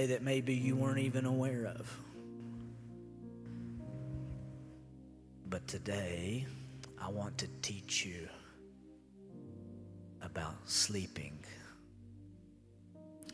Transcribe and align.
today 0.00 0.14
that 0.14 0.22
maybe 0.22 0.54
you 0.54 0.76
weren't 0.76 0.98
even 0.98 1.26
aware 1.26 1.66
of. 1.66 1.98
But 5.48 5.66
today, 5.66 6.46
I 7.00 7.10
want 7.10 7.36
to 7.38 7.48
teach 7.60 8.06
you 8.06 8.28
about 10.22 10.54
sleeping. 10.64 11.38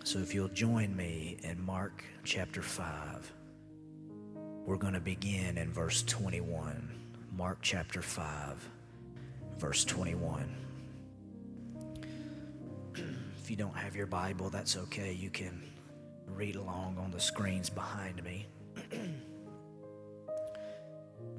So 0.04 0.18
if 0.18 0.34
you'll 0.34 0.48
join 0.48 0.96
me 0.96 1.38
in 1.42 1.64
Mark 1.64 2.04
chapter 2.24 2.62
5, 2.62 3.32
we're 4.64 4.76
going 4.76 4.94
to 4.94 5.00
begin 5.00 5.58
in 5.58 5.72
verse 5.72 6.02
21. 6.04 6.90
Mark 7.36 7.58
chapter 7.60 8.02
5, 8.02 8.68
verse 9.58 9.84
21. 9.84 10.48
If 12.94 13.50
you 13.50 13.56
don't 13.56 13.76
have 13.76 13.94
your 13.94 14.06
Bible, 14.06 14.48
that's 14.50 14.76
okay. 14.76 15.12
You 15.12 15.30
can 15.30 15.62
read 16.34 16.56
along 16.56 16.98
on 16.98 17.10
the 17.10 17.20
screens 17.20 17.70
behind 17.70 18.22
me. 18.22 18.46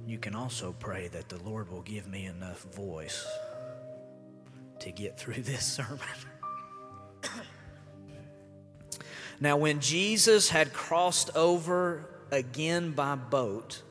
you 0.07 0.17
can 0.17 0.35
also 0.35 0.73
pray 0.79 1.07
that 1.09 1.29
the 1.29 1.41
Lord 1.43 1.69
will 1.69 1.81
give 1.81 2.07
me 2.07 2.25
enough 2.25 2.61
voice 2.73 3.25
to 4.79 4.91
get 4.91 5.19
through 5.19 5.33
this 5.41 5.65
sermon. 5.65 5.99
now, 9.39 9.57
when 9.57 9.79
Jesus 9.79 10.49
had 10.49 10.73
crossed 10.73 11.35
over 11.35 12.09
again 12.31 12.91
by 12.91 13.15
boat 13.15 13.81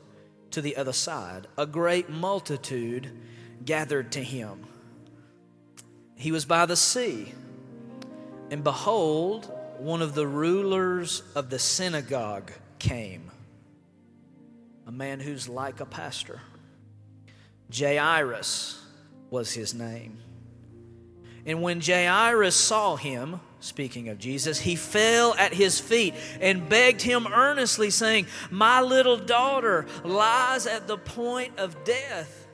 to 0.51 0.61
the 0.61 0.77
other 0.77 0.93
side, 0.93 1.47
a 1.57 1.65
great 1.65 2.09
multitude 2.09 3.11
gathered 3.65 4.11
to 4.13 4.23
him. 4.23 4.65
He 6.15 6.31
was 6.31 6.45
by 6.45 6.65
the 6.65 6.75
sea, 6.75 7.33
and 8.49 8.63
behold, 8.63 9.51
one 9.79 10.01
of 10.01 10.15
the 10.15 10.27
rulers 10.27 11.23
of 11.35 11.49
the 11.49 11.59
synagogue 11.59 12.51
came, 12.79 13.31
a 14.85 14.91
man 14.91 15.19
who's 15.19 15.47
like 15.47 15.79
a 15.79 15.85
pastor. 15.85 16.41
Jairus 17.75 18.81
was 19.29 19.53
his 19.53 19.73
name. 19.73 20.17
And 21.45 21.61
when 21.61 21.81
Jairus 21.81 22.55
saw 22.55 22.97
him, 22.97 23.39
speaking 23.61 24.09
of 24.09 24.19
Jesus, 24.19 24.59
he 24.59 24.75
fell 24.75 25.33
at 25.35 25.53
his 25.53 25.79
feet 25.79 26.13
and 26.41 26.67
begged 26.67 27.01
him 27.01 27.25
earnestly, 27.25 27.89
saying, 27.89 28.27
My 28.51 28.81
little 28.81 29.17
daughter 29.17 29.85
lies 30.03 30.67
at 30.67 30.87
the 30.87 30.97
point 30.97 31.57
of 31.57 31.83
death. 31.85 32.47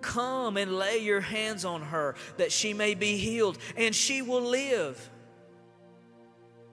Come 0.00 0.56
and 0.56 0.78
lay 0.78 0.98
your 0.98 1.20
hands 1.20 1.64
on 1.64 1.82
her 1.82 2.14
that 2.36 2.52
she 2.52 2.72
may 2.72 2.94
be 2.94 3.16
healed, 3.16 3.58
and 3.76 3.94
she 3.94 4.22
will 4.22 4.42
live. 4.42 5.10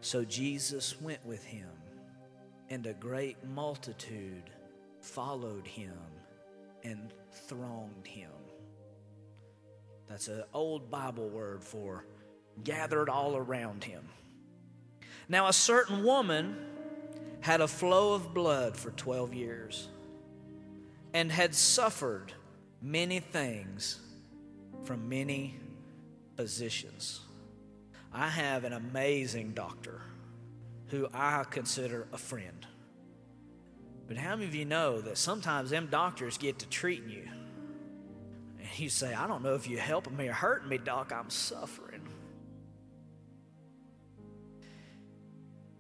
So 0.08 0.24
Jesus 0.24 1.02
went 1.02 1.26
with 1.26 1.44
him, 1.44 1.68
and 2.70 2.86
a 2.86 2.94
great 2.94 3.44
multitude 3.44 4.50
followed 5.02 5.68
him 5.68 5.98
and 6.86 7.14
thronged 7.34 8.08
him. 8.08 8.32
That's 10.08 10.30
an 10.30 10.46
old 10.54 10.90
Bible 10.90 11.28
word 11.28 11.62
for 11.62 12.06
gathered 12.64 13.10
all 13.10 13.36
around 13.36 13.84
him. 13.84 14.08
Now, 15.28 15.50
a 15.50 15.54
certain 15.54 16.06
woman 16.06 16.56
had 17.42 17.60
a 17.60 17.68
flow 17.68 18.14
of 18.14 18.34
blood 18.34 18.78
for 18.78 18.92
12 18.92 19.34
years 19.34 19.90
and 21.14 21.30
had 21.30 21.54
suffered 21.54 22.32
many 22.82 23.20
things 23.20 24.00
from 24.86 25.10
many 25.10 25.58
physicians. 26.38 27.27
I 28.18 28.30
have 28.30 28.64
an 28.64 28.74
amazing 28.74 29.52
doctor 29.52 30.02
who 30.88 31.08
I 31.14 31.44
consider 31.48 32.08
a 32.12 32.18
friend. 32.18 32.66
But 34.08 34.18
how 34.18 34.36
many 34.36 34.48
of 34.48 34.56
you 34.56 34.66
know 34.66 35.02
that 35.02 35.20
sometimes 35.20 35.70
them 35.70 35.88
doctors 35.92 36.40
get 36.40 36.58
to 36.60 36.68
treating 36.68 37.12
you? 37.12 37.28
And 38.60 38.80
you 38.80 38.90
say, 38.90 39.14
I 39.14 39.28
don't 39.28 39.44
know 39.44 39.54
if 39.54 39.68
you're 39.70 39.80
helping 39.80 40.18
me 40.18 40.30
or 40.30 40.34
hurting 40.34 40.68
me, 40.68 40.80
doc, 40.80 41.14
I'm 41.16 41.30
suffering. 41.30 42.02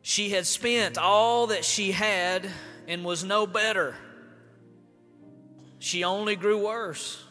She 0.04 0.30
had 0.30 0.46
spent 0.46 1.00
all 1.00 1.48
that 1.48 1.66
she 1.66 1.92
had 1.92 2.48
and 2.88 3.04
was 3.04 3.24
no 3.24 3.48
better. 3.48 3.96
She 5.80 6.04
only 6.04 6.36
grew 6.36 6.68
worse. 6.68 7.24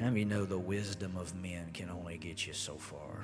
How 0.00 0.06
many 0.06 0.24
know 0.24 0.44
the 0.44 0.58
wisdom 0.58 1.16
of 1.16 1.34
men 1.34 1.70
can 1.72 1.90
only 1.90 2.18
get 2.18 2.46
you 2.46 2.52
so 2.52 2.76
far? 2.76 3.17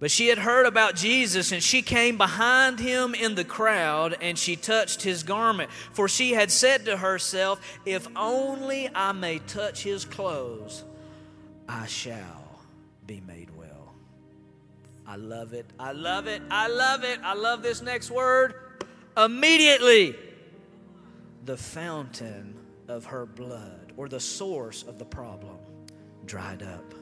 But 0.00 0.10
she 0.10 0.28
had 0.28 0.38
heard 0.38 0.64
about 0.64 0.96
Jesus, 0.96 1.52
and 1.52 1.62
she 1.62 1.82
came 1.82 2.16
behind 2.16 2.80
him 2.80 3.14
in 3.14 3.34
the 3.34 3.44
crowd, 3.44 4.16
and 4.22 4.38
she 4.38 4.56
touched 4.56 5.02
his 5.02 5.22
garment. 5.22 5.70
For 5.92 6.08
she 6.08 6.32
had 6.32 6.50
said 6.50 6.86
to 6.86 6.96
herself, 6.96 7.60
If 7.84 8.08
only 8.16 8.88
I 8.94 9.12
may 9.12 9.40
touch 9.40 9.82
his 9.82 10.06
clothes, 10.06 10.84
I 11.68 11.86
shall 11.86 12.62
be 13.06 13.20
made 13.26 13.50
well. 13.54 13.92
I 15.06 15.16
love 15.16 15.52
it. 15.52 15.66
I 15.78 15.92
love 15.92 16.26
it. 16.26 16.40
I 16.50 16.68
love 16.68 17.04
it. 17.04 17.20
I 17.22 17.34
love 17.34 17.62
this 17.62 17.82
next 17.82 18.10
word. 18.10 18.54
Immediately, 19.18 20.16
the 21.44 21.58
fountain 21.58 22.56
of 22.88 23.04
her 23.04 23.26
blood, 23.26 23.92
or 23.98 24.08
the 24.08 24.20
source 24.20 24.82
of 24.82 24.98
the 24.98 25.04
problem, 25.04 25.58
dried 26.24 26.62
up 26.62 26.94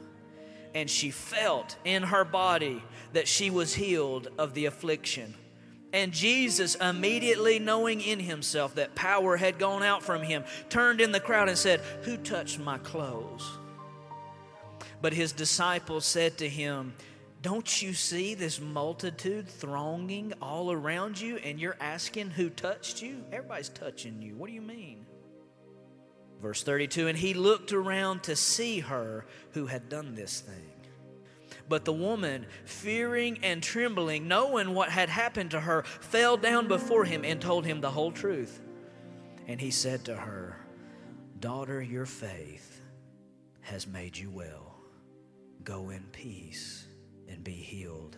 and 0.73 0.89
she 0.89 1.11
felt 1.11 1.77
in 1.83 2.03
her 2.03 2.23
body 2.23 2.83
that 3.13 3.27
she 3.27 3.49
was 3.49 3.75
healed 3.75 4.27
of 4.37 4.53
the 4.53 4.65
affliction. 4.65 5.33
And 5.91 6.11
Jesus, 6.11 6.75
immediately 6.75 7.57
knowing 7.57 8.01
in 8.01 8.19
himself 8.19 8.75
that 8.75 8.93
power 8.93 9.37
had 9.37 9.57
gone 9.57 9.81
out 9.81 10.03
from 10.03 10.21
him, 10.21 10.43
turned 10.69 11.01
in 11.01 11.11
the 11.11 11.19
crowd 11.19 11.49
and 11.49 11.57
said, 11.57 11.79
Who 12.03 12.17
touched 12.17 12.59
my 12.59 12.77
clothes? 12.77 13.57
But 15.01 15.13
his 15.13 15.31
disciples 15.31 16.05
said 16.05 16.37
to 16.39 16.49
him, 16.49 16.93
Don't 17.41 17.81
you 17.81 17.93
see 17.93 18.35
this 18.35 18.59
multitude 18.59 19.47
thronging 19.47 20.33
all 20.41 20.71
around 20.71 21.19
you, 21.19 21.37
and 21.37 21.59
you're 21.59 21.77
asking 21.79 22.31
who 22.31 22.49
touched 22.49 23.01
you? 23.01 23.23
Everybody's 23.31 23.69
touching 23.69 24.21
you. 24.21 24.35
What 24.35 24.47
do 24.47 24.53
you 24.53 24.61
mean? 24.61 25.05
Verse 26.41 26.63
32 26.63 27.07
And 27.07 27.17
he 27.17 27.33
looked 27.33 27.73
around 27.73 28.23
to 28.23 28.35
see 28.35 28.79
her 28.79 29.25
who 29.51 29.67
had 29.67 29.89
done 29.89 30.15
this 30.15 30.39
thing. 30.39 30.71
But 31.67 31.85
the 31.85 31.93
woman, 31.93 32.47
fearing 32.65 33.39
and 33.43 33.61
trembling, 33.61 34.27
knowing 34.27 34.73
what 34.73 34.89
had 34.89 35.09
happened 35.09 35.51
to 35.51 35.59
her, 35.59 35.83
fell 35.83 36.35
down 36.35 36.67
before 36.67 37.05
him 37.05 37.23
and 37.23 37.39
told 37.39 37.65
him 37.65 37.79
the 37.79 37.91
whole 37.91 38.11
truth. 38.11 38.59
And 39.47 39.61
he 39.61 39.69
said 39.69 40.05
to 40.05 40.15
her, 40.15 40.57
Daughter, 41.39 41.81
your 41.81 42.07
faith 42.07 42.81
has 43.61 43.85
made 43.85 44.17
you 44.17 44.31
well. 44.31 44.75
Go 45.63 45.91
in 45.91 46.03
peace 46.11 46.87
and 47.27 47.43
be 47.43 47.51
healed 47.51 48.17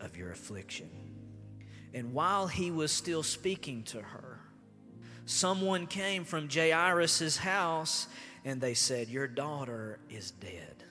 of 0.00 0.16
your 0.16 0.30
affliction. 0.30 0.90
And 1.94 2.12
while 2.12 2.46
he 2.46 2.70
was 2.70 2.92
still 2.92 3.22
speaking 3.22 3.82
to 3.84 4.02
her, 4.02 4.35
someone 5.26 5.86
came 5.86 6.24
from 6.24 6.48
Jairus' 6.48 7.36
house 7.36 8.06
and 8.44 8.60
they 8.60 8.74
said, 8.74 9.08
Your 9.08 9.26
daughter 9.26 9.98
is 10.08 10.30
dead. 10.30 10.84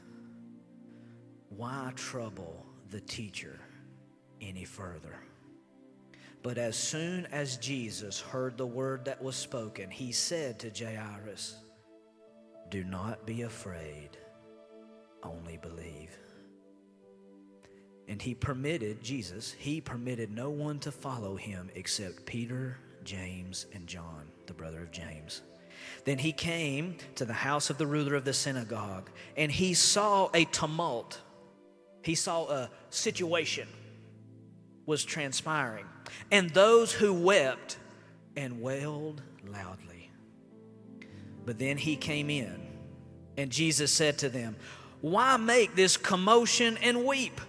Why 1.49 1.91
trouble 1.95 2.65
the 2.91 3.01
teacher 3.01 3.59
any 4.41 4.65
further? 4.65 5.15
But 6.43 6.59
as 6.59 6.75
soon 6.77 7.25
as 7.31 7.57
Jesus 7.57 8.19
heard 8.19 8.55
the 8.55 8.67
word 8.67 9.05
that 9.05 9.23
was 9.23 9.35
spoken, 9.35 9.89
he 9.89 10.11
said 10.11 10.59
to 10.59 10.69
Jairus, 10.69 11.55
Do 12.69 12.83
not 12.83 13.25
be 13.25 13.41
afraid, 13.41 14.09
only 15.23 15.57
believe. 15.57 16.15
And 18.07 18.21
he 18.21 18.35
permitted, 18.35 19.03
Jesus, 19.03 19.53
he 19.57 19.81
permitted 19.81 20.29
no 20.29 20.51
one 20.51 20.77
to 20.81 20.91
follow 20.91 21.35
him 21.35 21.71
except 21.73 22.27
Peter, 22.27 22.77
James, 23.05 23.67
and 23.73 23.87
John, 23.87 24.29
the 24.47 24.53
brother 24.53 24.81
of 24.81 24.91
James. 24.91 25.41
Then 26.03 26.17
he 26.17 26.31
came 26.31 26.97
to 27.15 27.25
the 27.25 27.33
house 27.33 27.69
of 27.69 27.77
the 27.77 27.87
ruler 27.87 28.15
of 28.15 28.25
the 28.25 28.33
synagogue, 28.33 29.09
and 29.37 29.51
he 29.51 29.73
saw 29.73 30.29
a 30.33 30.45
tumult. 30.45 31.21
He 32.01 32.15
saw 32.15 32.49
a 32.49 32.69
situation 32.89 33.67
was 34.85 35.03
transpiring, 35.03 35.85
and 36.31 36.49
those 36.51 36.91
who 36.91 37.13
wept 37.13 37.77
and 38.35 38.61
wailed 38.61 39.21
loudly. 39.47 40.11
But 41.45 41.59
then 41.59 41.77
he 41.77 41.95
came 41.95 42.29
in, 42.29 42.59
and 43.37 43.51
Jesus 43.51 43.91
said 43.91 44.17
to 44.19 44.29
them, 44.29 44.55
Why 45.01 45.37
make 45.37 45.75
this 45.75 45.97
commotion 45.97 46.77
and 46.77 47.05
weep? 47.05 47.41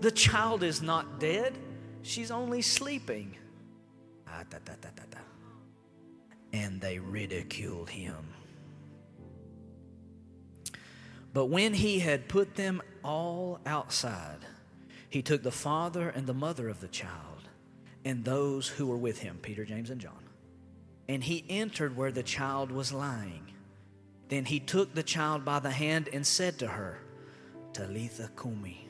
The 0.00 0.10
child 0.10 0.62
is 0.62 0.82
not 0.82 1.20
dead, 1.20 1.56
she's 2.02 2.30
only 2.30 2.62
sleeping. 2.62 3.36
Ah, 4.32 4.44
and 6.52 6.80
they 6.80 6.98
ridiculed 6.98 7.90
him. 7.90 8.34
But 11.32 11.46
when 11.46 11.74
he 11.74 12.00
had 12.00 12.28
put 12.28 12.56
them 12.56 12.82
all 13.04 13.60
outside, 13.66 14.38
he 15.08 15.22
took 15.22 15.42
the 15.42 15.52
father 15.52 16.08
and 16.08 16.26
the 16.26 16.34
mother 16.34 16.68
of 16.68 16.80
the 16.80 16.88
child 16.88 17.48
and 18.04 18.24
those 18.24 18.66
who 18.68 18.86
were 18.86 18.96
with 18.96 19.18
him, 19.18 19.38
Peter, 19.42 19.64
James, 19.64 19.90
and 19.90 20.00
John. 20.00 20.24
And 21.08 21.22
he 21.22 21.44
entered 21.48 21.96
where 21.96 22.12
the 22.12 22.22
child 22.22 22.70
was 22.70 22.92
lying. 22.92 23.46
Then 24.28 24.44
he 24.44 24.60
took 24.60 24.94
the 24.94 25.02
child 25.02 25.44
by 25.44 25.58
the 25.58 25.70
hand 25.70 26.08
and 26.12 26.26
said 26.26 26.58
to 26.60 26.68
her, 26.68 26.98
Talitha 27.72 28.30
Kumi, 28.40 28.88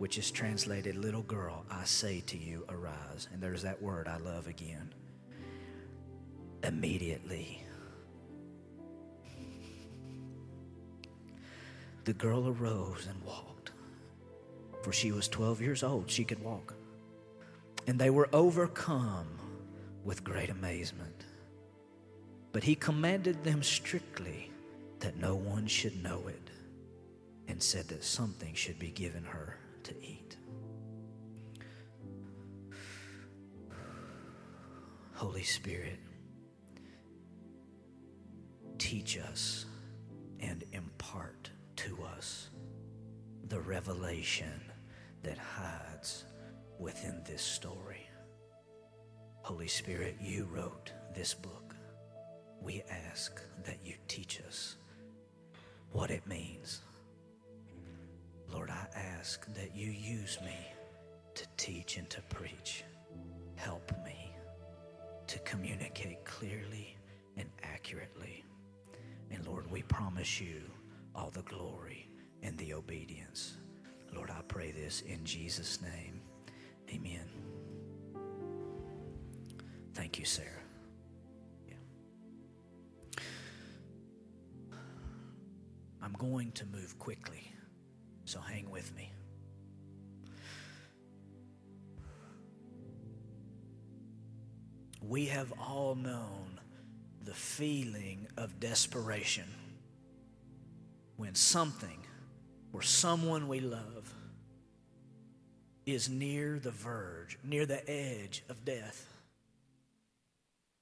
which 0.00 0.16
is 0.16 0.30
translated, 0.30 0.96
Little 0.96 1.20
girl, 1.20 1.62
I 1.70 1.84
say 1.84 2.20
to 2.20 2.38
you, 2.38 2.64
arise. 2.70 3.28
And 3.34 3.42
there's 3.42 3.60
that 3.64 3.82
word 3.82 4.08
I 4.08 4.16
love 4.16 4.46
again. 4.46 4.94
Immediately, 6.64 7.62
the 12.04 12.14
girl 12.14 12.48
arose 12.48 13.06
and 13.10 13.22
walked, 13.24 13.72
for 14.82 14.90
she 14.90 15.12
was 15.12 15.28
12 15.28 15.60
years 15.60 15.82
old. 15.82 16.10
She 16.10 16.24
could 16.24 16.42
walk. 16.42 16.72
And 17.86 17.98
they 17.98 18.08
were 18.08 18.30
overcome 18.32 19.28
with 20.02 20.24
great 20.24 20.48
amazement. 20.48 21.26
But 22.52 22.64
he 22.64 22.74
commanded 22.74 23.44
them 23.44 23.62
strictly 23.62 24.50
that 25.00 25.18
no 25.18 25.34
one 25.34 25.66
should 25.66 26.02
know 26.02 26.26
it, 26.26 26.50
and 27.48 27.62
said 27.62 27.88
that 27.88 28.02
something 28.02 28.54
should 28.54 28.78
be 28.78 28.92
given 28.92 29.24
her 29.24 29.59
to 29.90 30.06
eat. 30.06 30.36
Holy 35.14 35.42
Spirit, 35.42 35.98
teach 38.78 39.18
us 39.18 39.66
and 40.38 40.64
impart 40.72 41.50
to 41.76 41.98
us 42.16 42.50
the 43.48 43.60
revelation 43.60 44.60
that 45.24 45.36
hides 45.36 46.24
within 46.78 47.20
this 47.26 47.42
story. 47.42 48.08
Holy 49.42 49.68
Spirit, 49.68 50.16
you 50.20 50.44
wrote 50.44 50.92
this 51.14 51.34
book. 51.34 51.74
We 52.62 52.82
ask 53.10 53.42
that 53.64 53.80
you 53.84 53.94
teach 54.06 54.40
us 54.46 54.76
what 55.90 56.10
it 56.10 56.26
means. 56.28 56.80
Lord, 58.52 58.70
I 58.70 58.86
ask 59.20 59.46
that 59.54 59.76
you 59.76 59.90
use 59.90 60.38
me 60.42 60.56
to 61.34 61.46
teach 61.58 61.98
and 61.98 62.08
to 62.08 62.22
preach. 62.22 62.84
Help 63.56 63.92
me 64.02 64.32
to 65.26 65.38
communicate 65.40 66.24
clearly 66.24 66.96
and 67.36 67.50
accurately. 67.62 68.42
And 69.30 69.46
Lord, 69.46 69.70
we 69.70 69.82
promise 69.82 70.40
you 70.40 70.62
all 71.14 71.28
the 71.30 71.42
glory 71.42 72.08
and 72.42 72.56
the 72.56 72.72
obedience. 72.72 73.58
Lord, 74.14 74.30
I 74.30 74.40
pray 74.48 74.70
this 74.70 75.02
in 75.02 75.22
Jesus' 75.24 75.82
name. 75.82 76.22
Amen. 76.90 77.28
Thank 79.92 80.18
you, 80.18 80.24
Sarah. 80.24 80.48
Yeah. 81.68 81.74
I'm 86.02 86.14
going 86.14 86.52
to 86.52 86.64
move 86.66 86.98
quickly, 86.98 87.52
so 88.30 88.38
hang 88.38 88.70
with 88.70 88.94
me. 88.94 89.10
We 95.02 95.26
have 95.26 95.52
all 95.58 95.96
known 95.96 96.60
the 97.24 97.34
feeling 97.34 98.28
of 98.36 98.60
desperation 98.60 99.48
when 101.16 101.34
something 101.34 101.98
or 102.72 102.82
someone 102.82 103.48
we 103.48 103.58
love 103.58 104.14
is 105.84 106.08
near 106.08 106.60
the 106.60 106.70
verge, 106.70 107.36
near 107.42 107.66
the 107.66 107.82
edge 107.90 108.44
of 108.48 108.64
death. 108.64 109.12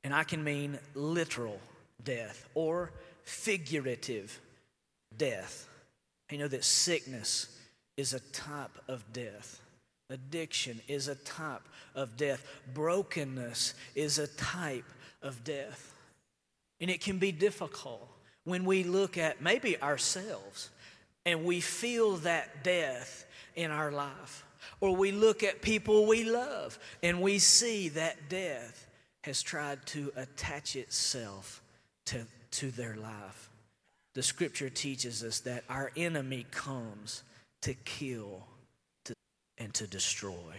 And 0.05 0.13
I 0.13 0.25
can 0.25 0.45
mean 0.45 0.79
literal 0.95 1.61
death 2.05 2.47
or 2.53 2.93
figurative 3.25 4.39
death. 5.17 5.67
You 6.31 6.39
know 6.39 6.49
that 6.49 6.65
sickness 6.65 7.57
is 7.97 8.15
a 8.15 8.21
type 8.21 8.77
of 8.87 9.05
death. 9.13 9.61
Addiction 10.11 10.81
is 10.89 11.09
a 11.09 11.15
type 11.17 11.63
of 11.95 12.17
death. 12.17 12.47
Brokenness 12.75 13.75
is 13.95 14.19
a 14.19 14.27
type 14.27 14.85
of 15.23 15.43
death. 15.45 15.95
And 16.81 16.91
it 16.91 17.01
can 17.01 17.19
be 17.19 17.33
difficult 17.33 18.09
when 18.45 18.65
we 18.65 18.85
look 18.85 19.19
at 19.19 19.43
maybe 19.43 19.81
ourselves 19.83 20.71
and 21.27 21.45
we 21.45 21.61
feel 21.61 22.17
that 22.19 22.65
death 22.65 23.27
in 23.57 23.71
our 23.71 23.91
life. 23.91 24.45
Or 24.81 24.95
we 24.95 25.13
look 25.13 25.43
at 25.43 25.61
people 25.61 26.07
we 26.07 26.25
love 26.25 26.79
and 27.03 27.21
we 27.21 27.39
see 27.39 27.89
that 27.91 28.29
death 28.29 28.87
has 29.25 29.43
tried 29.43 29.85
to 29.87 30.13
attach 30.17 30.77
itself 30.77 31.63
to, 32.07 32.27
to 32.53 32.71
their 32.71 32.97
life. 32.97 33.48
The 34.19 34.25
scripture 34.25 34.69
teaches 34.69 35.23
us 35.23 35.39
that 35.43 35.63
our 35.69 35.93
enemy 35.97 36.45
comes 36.51 37.23
to 37.63 37.73
kill 37.73 38.49
to, 39.05 39.15
and 39.59 39.73
to 39.75 39.87
destroy. 39.87 40.57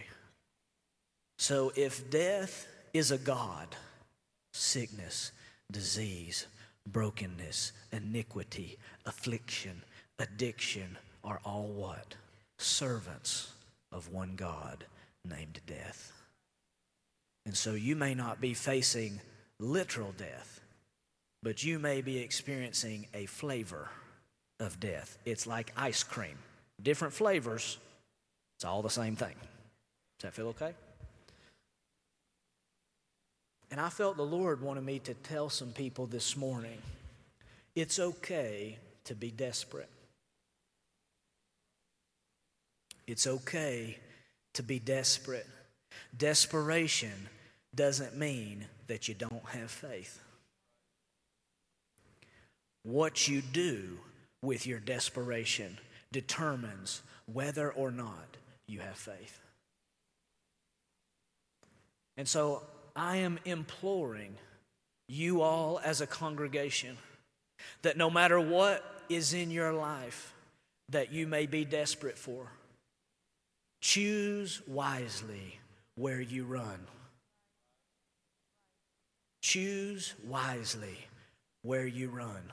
So 1.36 1.70
if 1.76 2.10
death 2.10 2.66
is 2.94 3.10
a 3.10 3.18
God, 3.18 3.68
sickness, 4.54 5.32
disease, 5.70 6.46
brokenness, 6.88 7.72
iniquity, 7.92 8.78
affliction, 9.04 9.82
addiction 10.18 10.96
are 11.22 11.42
all 11.44 11.66
what? 11.66 12.14
Servants 12.58 13.52
of 13.92 14.08
one 14.08 14.36
God 14.36 14.86
named 15.28 15.60
death. 15.66 16.12
And 17.44 17.54
so 17.54 17.74
you 17.74 17.94
may 17.94 18.14
not 18.14 18.40
be 18.40 18.54
facing 18.54 19.20
literal 19.58 20.14
death, 20.16 20.59
but 21.42 21.64
you 21.64 21.78
may 21.78 22.02
be 22.02 22.18
experiencing 22.18 23.06
a 23.14 23.26
flavor 23.26 23.88
of 24.58 24.78
death. 24.78 25.18
It's 25.24 25.46
like 25.46 25.72
ice 25.76 26.02
cream, 26.02 26.38
different 26.82 27.14
flavors, 27.14 27.78
it's 28.56 28.64
all 28.64 28.82
the 28.82 28.90
same 28.90 29.16
thing. 29.16 29.34
Does 30.18 30.24
that 30.24 30.34
feel 30.34 30.48
okay? 30.48 30.74
And 33.70 33.80
I 33.80 33.88
felt 33.88 34.16
the 34.16 34.22
Lord 34.22 34.60
wanted 34.60 34.84
me 34.84 34.98
to 35.00 35.14
tell 35.14 35.48
some 35.48 35.70
people 35.70 36.06
this 36.06 36.36
morning 36.36 36.78
it's 37.74 37.98
okay 37.98 38.76
to 39.04 39.14
be 39.14 39.30
desperate. 39.30 39.88
It's 43.06 43.26
okay 43.26 43.96
to 44.54 44.62
be 44.62 44.78
desperate. 44.78 45.46
Desperation 46.16 47.28
doesn't 47.74 48.16
mean 48.16 48.66
that 48.88 49.08
you 49.08 49.14
don't 49.14 49.44
have 49.46 49.70
faith. 49.70 50.20
What 52.82 53.28
you 53.28 53.42
do 53.42 53.98
with 54.42 54.66
your 54.66 54.80
desperation 54.80 55.78
determines 56.12 57.02
whether 57.26 57.70
or 57.70 57.90
not 57.90 58.36
you 58.66 58.80
have 58.80 58.96
faith. 58.96 59.40
And 62.16 62.26
so 62.26 62.62
I 62.96 63.18
am 63.18 63.38
imploring 63.44 64.36
you 65.08 65.42
all 65.42 65.80
as 65.84 66.00
a 66.00 66.06
congregation 66.06 66.96
that 67.82 67.96
no 67.96 68.10
matter 68.10 68.40
what 68.40 68.84
is 69.08 69.34
in 69.34 69.50
your 69.50 69.72
life 69.72 70.34
that 70.88 71.12
you 71.12 71.26
may 71.26 71.46
be 71.46 71.64
desperate 71.64 72.18
for, 72.18 72.50
Choose 73.80 74.60
wisely 74.66 75.58
where 75.94 76.20
you 76.20 76.44
run. 76.44 76.86
Choose 79.42 80.14
wisely 80.26 80.98
where 81.62 81.86
you 81.86 82.10
run. 82.10 82.52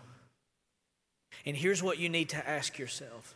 And 1.46 1.56
here's 1.56 1.82
what 1.82 1.98
you 1.98 2.10
need 2.10 2.29
to 2.29 2.50
ask 2.50 2.77
yourself 2.77 3.36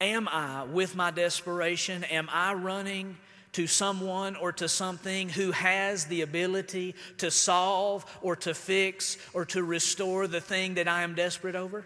Am 0.00 0.28
I, 0.28 0.64
with 0.64 0.96
my 0.96 1.10
desperation, 1.10 2.04
am 2.04 2.28
I 2.32 2.54
running 2.54 3.16
to 3.52 3.66
someone 3.66 4.36
or 4.36 4.52
to 4.52 4.68
something 4.68 5.28
who 5.28 5.50
has 5.50 6.06
the 6.06 6.22
ability 6.22 6.94
to 7.18 7.30
solve 7.30 8.06
or 8.22 8.36
to 8.36 8.54
fix 8.54 9.18
or 9.34 9.44
to 9.46 9.62
restore 9.62 10.26
the 10.26 10.40
thing 10.40 10.74
that 10.74 10.88
I 10.88 11.02
am 11.02 11.14
desperate 11.14 11.56
over? 11.56 11.84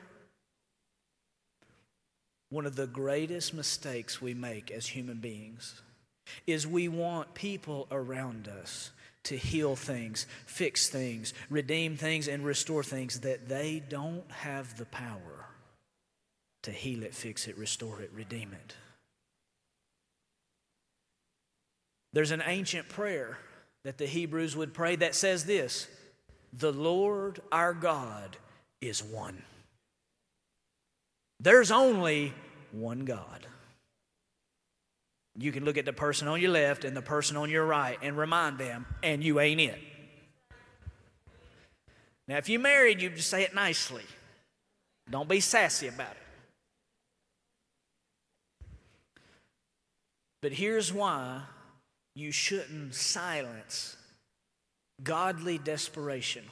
One 2.51 2.67
of 2.67 2.77
the 2.77 2.87
greatest 2.87 3.55
mistakes 3.55 4.21
we 4.23 4.35
make 4.35 4.71
as 4.71 4.87
human 4.87 5.17
beings 5.17 5.81
is 6.47 6.67
we 6.67 6.89
want 6.89 7.35
people 7.35 7.87
around 7.91 8.49
us 8.49 8.91
to 9.25 9.37
heal 9.37 9.75
things, 9.75 10.27
fix 10.47 10.89
things, 10.89 11.35
redeem 11.51 11.97
things, 11.97 12.29
and 12.29 12.45
restore 12.45 12.83
things 12.83 13.21
that 13.21 13.49
they 13.49 13.83
don't 13.89 14.31
have 14.31 14.77
the 14.77 14.87
power 14.87 15.47
to 16.63 16.71
heal 16.71 17.03
it, 17.03 17.15
fix 17.15 17.47
it, 17.49 17.57
restore 17.59 18.01
it, 18.01 18.11
redeem 18.15 18.53
it. 18.53 18.75
There's 22.13 22.31
an 22.31 22.43
ancient 22.47 22.89
prayer 22.89 23.39
that 23.83 23.99
the 23.99 24.07
Hebrews 24.07 24.57
would 24.57 24.73
pray 24.73 24.97
that 24.97 25.15
says 25.15 25.45
this 25.45 25.89
The 26.53 26.73
Lord 26.73 27.41
our 27.51 27.75
God 27.75 28.37
is 28.81 29.03
one. 29.03 29.43
There's 31.41 31.71
only 31.71 32.33
one 32.73 33.05
God. 33.05 33.47
You 35.37 35.51
can 35.51 35.65
look 35.65 35.77
at 35.77 35.85
the 35.85 35.93
person 35.93 36.29
on 36.29 36.41
your 36.41 36.53
left 36.53 36.85
and 36.85 36.97
the 36.97 37.03
person 37.03 37.37
on 37.37 37.51
your 37.51 37.65
right 37.65 37.99
and 38.03 38.17
remind 38.17 38.59
them, 38.59 38.87
and 39.03 39.23
you 39.23 39.41
ain't 39.41 39.61
it. 39.61 39.79
Now, 42.29 42.39
if 42.39 42.49
you're 42.49 42.61
married, 42.61 43.03
you 43.03 43.11
just 43.11 43.29
say 43.29 43.43
it 43.43 43.55
nicely. 43.55 44.05
Don't 45.11 45.29
be 45.29 45.41
sassy 45.41 45.89
about 45.89 46.13
it. 46.13 46.17
But 50.41 50.53
here's 50.53 50.93
why 50.93 51.43
you 52.15 52.31
shouldn't 52.31 52.95
silence 52.95 53.97
godly 55.03 55.59
desperation 55.59 56.45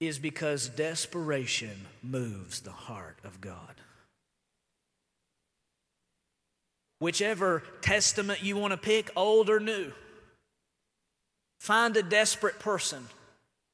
is 0.00 0.18
because 0.18 0.68
desperation 0.68 1.86
moves 2.02 2.60
the 2.60 2.70
heart 2.70 3.18
of 3.24 3.40
God. 3.40 3.80
Whichever 7.04 7.62
testament 7.82 8.42
you 8.42 8.56
want 8.56 8.70
to 8.70 8.78
pick, 8.78 9.10
old 9.14 9.50
or 9.50 9.60
new, 9.60 9.92
find 11.60 11.94
a 11.98 12.02
desperate 12.02 12.58
person 12.58 13.06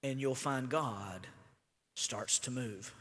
and 0.02 0.20
you'll 0.20 0.34
find 0.34 0.68
God 0.68 1.28
starts 1.94 2.40
to 2.40 2.50
move. 2.50 2.92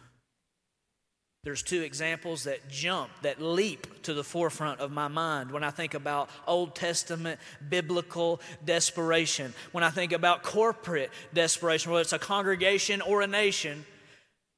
There's 1.44 1.64
two 1.64 1.82
examples 1.82 2.44
that 2.44 2.70
jump, 2.70 3.10
that 3.24 3.42
leap 3.42 4.04
to 4.04 4.14
the 4.14 4.24
forefront 4.24 4.82
of 4.82 4.92
my 4.92 5.08
mind 5.08 5.50
when 5.50 5.64
I 5.64 5.72
think 5.72 5.96
about 5.96 6.30
Old 6.46 6.76
Testament 6.76 7.40
biblical 7.68 8.40
desperation. 8.64 9.56
When 9.72 9.84
I 9.84 9.90
think 9.90 10.12
about 10.12 10.44
corporate 10.44 11.10
desperation, 11.34 11.92
whether 11.92 12.04
it's 12.04 12.14
a 12.14 12.20
congregation 12.20 13.02
or 13.02 13.24
a 13.24 13.28
nation, 13.28 13.84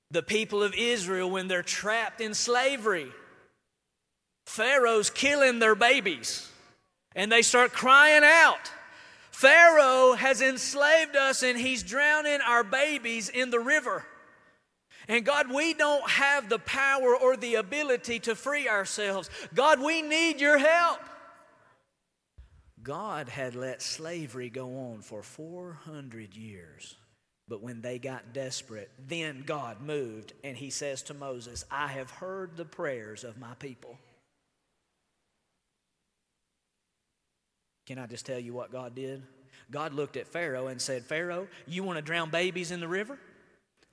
the 0.09 0.21
people 0.21 0.63
of 0.63 0.73
Israel, 0.73 1.31
when 1.31 1.47
they're 1.47 1.63
trapped 1.63 2.19
in 2.19 2.33
slavery, 2.33 3.07
Pharaoh's 4.45 5.10
killing 5.10 5.60
their 5.60 5.75
babies, 5.75 6.50
and 7.15 7.31
they 7.31 7.41
start 7.41 7.74
crying 7.74 8.24
out. 8.24 8.71
Pharaoh 9.31 10.13
has 10.13 10.41
enslaved 10.41 11.15
us 11.15 11.41
and 11.41 11.57
he's 11.57 11.81
drowning 11.81 12.41
our 12.41 12.63
babies 12.63 13.27
in 13.27 13.50
the 13.50 13.60
river. 13.60 14.05
And 15.07 15.25
God, 15.25 15.51
we 15.51 15.74
don't 15.74 16.07
have 16.07 16.48
the 16.48 16.60
power 16.60 17.15
or 17.15 17.36
the 17.36 17.55
ability 17.55 18.19
to 18.19 18.36
free 18.36 18.69
ourselves. 18.69 19.31
God, 19.53 19.81
we 19.81 20.03
need 20.03 20.39
your 20.39 20.60
help. 20.60 21.00
God 22.83 23.29
had 23.29 23.55
let 23.55 23.81
slavery 23.81 24.50
go 24.50 24.91
on 24.91 25.01
for 25.01 25.24
400 25.24 26.36
years. 26.36 26.95
But 27.48 27.63
when 27.63 27.81
they 27.81 28.00
got 28.00 28.33
desperate, 28.33 28.91
then 29.07 29.43
God 29.45 29.81
moved 29.81 30.33
and 30.43 30.55
he 30.55 30.69
says 30.69 31.01
to 31.03 31.13
Moses, 31.13 31.65
I 31.71 31.88
have 31.88 32.12
heard 32.12 32.55
the 32.55 32.65
prayers 32.65 33.24
of 33.24 33.39
my 33.39 33.55
people. 33.55 33.98
Can 37.85 37.97
I 38.00 38.05
just 38.05 38.25
tell 38.25 38.39
you 38.39 38.53
what 38.53 38.71
God 38.71 38.95
did? 38.95 39.23
God 39.69 39.93
looked 39.93 40.17
at 40.17 40.27
Pharaoh 40.27 40.67
and 40.67 40.81
said, 40.81 41.05
Pharaoh, 41.05 41.47
you 41.67 41.83
want 41.83 41.97
to 41.97 42.01
drown 42.01 42.29
babies 42.29 42.71
in 42.71 42.79
the 42.79 42.88
river? 42.88 43.17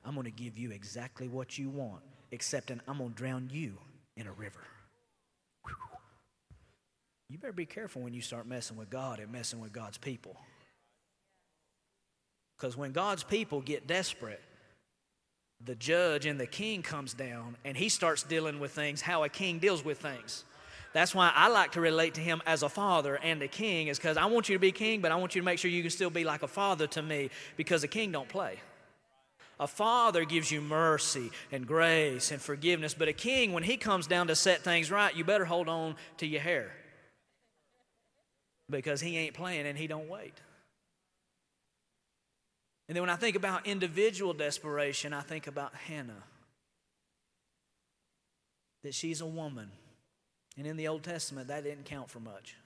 I'm 0.05 0.15
going 0.15 0.25
to 0.25 0.31
give 0.31 0.59
you 0.59 0.71
exactly 0.71 1.29
what 1.29 1.59
you 1.59 1.69
want, 1.69 2.03
except 2.31 2.71
I'm 2.71 2.99
going 2.99 3.11
to 3.11 3.17
drown 3.17 3.51
you 3.53 3.79
in 4.17 4.27
a 4.27 4.33
river. 4.33 4.61
Whew. 5.65 5.75
You 7.29 7.39
better 7.39 7.53
be 7.53 7.67
careful 7.67 8.03
when 8.03 8.15
you 8.15 8.23
start 8.23 8.47
messing 8.47 8.77
with 8.77 8.91
God 8.91 9.21
and 9.21 9.31
messing 9.31 9.61
with 9.61 9.73
God's 9.73 9.99
people. 9.99 10.37
Because 12.57 12.77
when 12.77 12.93
God's 12.93 13.23
people 13.23 13.61
get 13.61 13.87
desperate, 13.87 14.43
the 15.65 15.75
judge 15.75 16.27
and 16.27 16.39
the 16.39 16.47
king 16.47 16.83
comes 16.83 17.15
down 17.15 17.57
and 17.65 17.77
he 17.77 17.89
starts 17.89 18.23
dealing 18.23 18.61
with 18.61 18.73
things 18.73 19.01
how 19.01 19.25
a 19.25 19.29
king 19.29 19.59
deals 19.59 19.85
with 19.85 19.99
things. 19.99 20.45
That's 20.93 21.15
why 21.15 21.31
I 21.35 21.49
like 21.49 21.73
to 21.73 21.81
relate 21.81 22.15
to 22.15 22.21
him 22.21 22.43
as 22.47 22.63
a 22.63 22.69
father 22.69 23.17
and 23.17 23.43
a 23.43 23.49
king, 23.49 23.89
is 23.89 23.99
because 23.99 24.17
I 24.17 24.27
want 24.27 24.49
you 24.49 24.55
to 24.55 24.59
be 24.59 24.73
king, 24.73 25.01
but 25.01 25.13
I 25.13 25.17
want 25.17 25.35
you 25.35 25.41
to 25.41 25.45
make 25.45 25.59
sure 25.59 25.71
you 25.71 25.83
can 25.83 25.91
still 25.91 26.11
be 26.11 26.25
like 26.25 26.43
a 26.43 26.49
father 26.49 26.87
to 26.89 27.03
me 27.03 27.31
because 27.57 27.85
a 27.85 27.89
king 27.89 28.11
don't 28.11 28.29
play. 28.29 28.59
A 29.61 29.67
father 29.67 30.25
gives 30.25 30.51
you 30.51 30.61
mercy 30.61 31.31
and 31.51 31.67
grace 31.67 32.31
and 32.31 32.41
forgiveness, 32.41 32.95
but 32.95 33.09
a 33.09 33.13
king, 33.13 33.53
when 33.53 33.65
he 33.65 33.77
comes 33.77 34.07
down 34.07 34.29
to 34.29 34.37
set 34.37 34.63
things 34.63 34.91
right, 34.91 35.15
you 35.15 35.25
better 35.25 35.45
hold 35.45 35.69
on 35.69 35.97
to 36.19 36.27
your 36.27 36.41
hair 36.41 36.71
because 38.71 39.01
he 39.01 39.17
ain't 39.17 39.35
playing 39.35 39.67
and 39.67 39.77
he 39.77 39.87
don't 39.87 40.09
wait. 40.09 40.35
And 42.89 42.97
then 42.97 43.03
when 43.03 43.11
I 43.11 43.17
think 43.17 43.37
about 43.37 43.67
individual 43.67 44.33
desperation, 44.33 45.13
I 45.13 45.21
think 45.21 45.47
about 45.47 45.75
Hannah. 45.75 46.25
That 48.83 48.95
she's 48.95 49.21
a 49.21 49.27
woman. 49.27 49.71
And 50.57 50.67
in 50.67 50.77
the 50.77 50.89
Old 50.89 51.05
Testament, 51.05 51.49
that 51.49 51.65
didn't 51.65 51.85
count 51.85 52.11
for 52.11 52.21
much. 52.21 52.57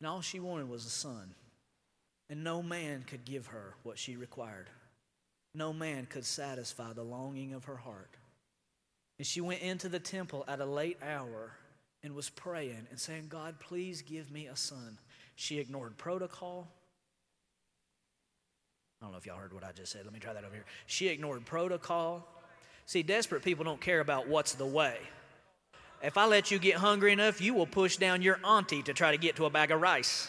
And 0.00 0.08
all 0.08 0.20
she 0.20 0.40
wanted 0.40 0.68
was 0.68 0.84
a 0.84 0.90
son. 0.90 1.34
And 2.30 2.44
no 2.44 2.62
man 2.62 3.04
could 3.06 3.24
give 3.24 3.48
her 3.48 3.74
what 3.82 3.98
she 3.98 4.16
required 4.16 4.68
no 5.58 5.72
man 5.72 6.06
could 6.06 6.24
satisfy 6.24 6.92
the 6.92 7.02
longing 7.02 7.52
of 7.52 7.64
her 7.64 7.76
heart. 7.76 8.16
And 9.18 9.26
she 9.26 9.40
went 9.40 9.60
into 9.60 9.88
the 9.88 9.98
temple 9.98 10.44
at 10.46 10.60
a 10.60 10.64
late 10.64 10.98
hour 11.02 11.52
and 12.02 12.14
was 12.14 12.30
praying 12.30 12.86
and 12.90 12.98
saying, 12.98 13.26
God, 13.28 13.58
please 13.58 14.00
give 14.02 14.30
me 14.30 14.46
a 14.46 14.56
son. 14.56 14.98
She 15.34 15.58
ignored 15.58 15.96
protocol. 15.96 16.68
I 19.00 19.06
don't 19.06 19.12
know 19.12 19.18
if 19.18 19.26
y'all 19.26 19.36
heard 19.36 19.52
what 19.52 19.64
I 19.64 19.72
just 19.72 19.92
said. 19.92 20.04
Let 20.04 20.14
me 20.14 20.20
try 20.20 20.32
that 20.32 20.44
over 20.44 20.54
here. 20.54 20.64
She 20.86 21.08
ignored 21.08 21.44
protocol. 21.44 22.26
See, 22.86 23.02
desperate 23.02 23.42
people 23.42 23.64
don't 23.64 23.80
care 23.80 24.00
about 24.00 24.28
what's 24.28 24.54
the 24.54 24.66
way. 24.66 24.98
If 26.02 26.16
I 26.16 26.26
let 26.26 26.50
you 26.50 26.58
get 26.58 26.76
hungry 26.76 27.12
enough, 27.12 27.40
you 27.40 27.54
will 27.54 27.66
push 27.66 27.96
down 27.96 28.22
your 28.22 28.38
auntie 28.44 28.82
to 28.82 28.94
try 28.94 29.10
to 29.10 29.18
get 29.18 29.36
to 29.36 29.46
a 29.46 29.50
bag 29.50 29.72
of 29.72 29.80
rice. 29.80 30.28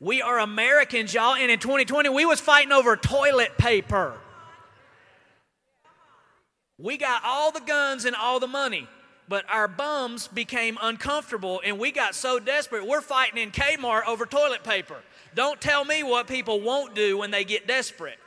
We 0.00 0.20
are 0.20 0.40
Americans, 0.40 1.14
y'all, 1.14 1.34
and 1.34 1.50
in 1.50 1.58
2020 1.58 2.08
we 2.10 2.26
was 2.26 2.40
fighting 2.40 2.72
over 2.72 2.96
toilet 2.96 3.56
paper. 3.56 4.14
We 6.78 6.98
got 6.98 7.22
all 7.24 7.52
the 7.52 7.60
guns 7.60 8.04
and 8.04 8.14
all 8.14 8.38
the 8.38 8.48
money, 8.48 8.88
but 9.28 9.46
our 9.48 9.68
bums 9.68 10.28
became 10.28 10.76
uncomfortable 10.82 11.62
and 11.64 11.78
we 11.78 11.92
got 11.92 12.14
so 12.14 12.38
desperate 12.38 12.86
we're 12.86 13.00
fighting 13.00 13.42
in 13.42 13.50
Kmart 13.52 14.06
over 14.06 14.26
toilet 14.26 14.64
paper. 14.64 14.96
Don't 15.34 15.60
tell 15.60 15.84
me 15.84 16.02
what 16.02 16.26
people 16.26 16.60
won't 16.60 16.94
do 16.94 17.16
when 17.16 17.30
they 17.30 17.44
get 17.44 17.66
desperate. 17.66 18.18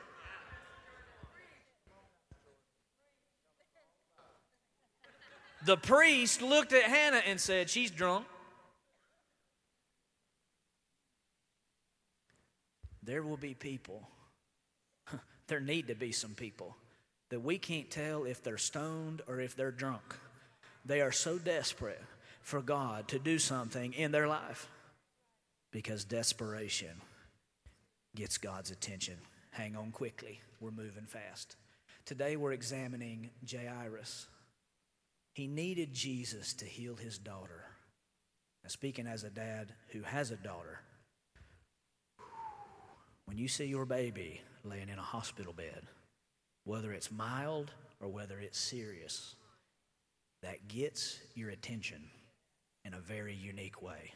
The 5.70 5.78
priest 5.78 6.42
looked 6.42 6.74
at 6.74 6.82
Hannah 6.82 7.22
and 7.28 7.40
said, 7.40 7.70
She's 7.70 7.92
drunk. 7.92 8.26
there 13.04 13.22
will 13.22 13.38
be 13.38 13.54
people, 13.54 14.02
there 15.48 15.60
need 15.60 15.90
to 15.90 15.94
be 15.94 16.12
some 16.12 16.34
people 16.34 16.76
that 17.30 17.42
we 17.42 17.60
can't 17.60 17.92
tell 17.92 18.24
if 18.24 18.42
they're 18.42 18.58
stoned 18.58 19.22
or 19.28 19.40
if 19.40 19.56
they're 19.56 19.70
drunk. 19.70 20.16
They 20.86 21.02
are 21.02 21.12
so 21.12 21.38
desperate 21.38 22.02
for 22.42 22.64
God 22.64 23.08
to 23.10 23.20
do 23.20 23.38
something 23.38 23.94
in 23.94 24.12
their 24.12 24.28
life 24.28 24.68
because 25.70 26.04
desperation 26.04 27.00
gets 28.16 28.40
God's 28.40 28.72
attention. 28.72 29.18
Hang 29.52 29.76
on 29.76 29.92
quickly, 29.92 30.42
we're 30.60 30.72
moving 30.72 31.06
fast. 31.06 31.58
Today 32.06 32.38
we're 32.38 32.54
examining 32.54 33.30
Jairus. 33.48 34.26
He 35.34 35.48
needed 35.48 35.94
Jesus 35.94 36.54
to 36.56 36.66
heal 36.66 36.96
his 36.96 37.18
daughter. 37.18 37.66
Now, 38.64 38.70
speaking 38.70 39.08
as 39.08 39.24
a 39.24 39.30
dad 39.30 39.74
who 39.90 40.02
has 40.02 40.32
a 40.32 40.36
daughter, 40.36 40.80
when 43.26 43.38
you 43.38 43.48
see 43.48 43.66
your 43.66 43.86
baby 43.86 44.42
laying 44.64 44.90
in 44.90 45.00
a 45.00 45.04
hospital 45.04 45.54
bed, 45.54 45.84
whether 46.66 46.92
it's 46.92 47.12
mild 47.12 47.72
or 48.00 48.10
whether 48.10 48.40
it's 48.40 48.60
serious, 48.60 49.36
that 50.42 50.68
gets 50.68 51.20
your 51.36 51.50
attention 51.50 52.02
in 52.86 52.94
a 52.94 53.00
very 53.00 53.34
unique 53.34 53.82
way. 53.82 54.14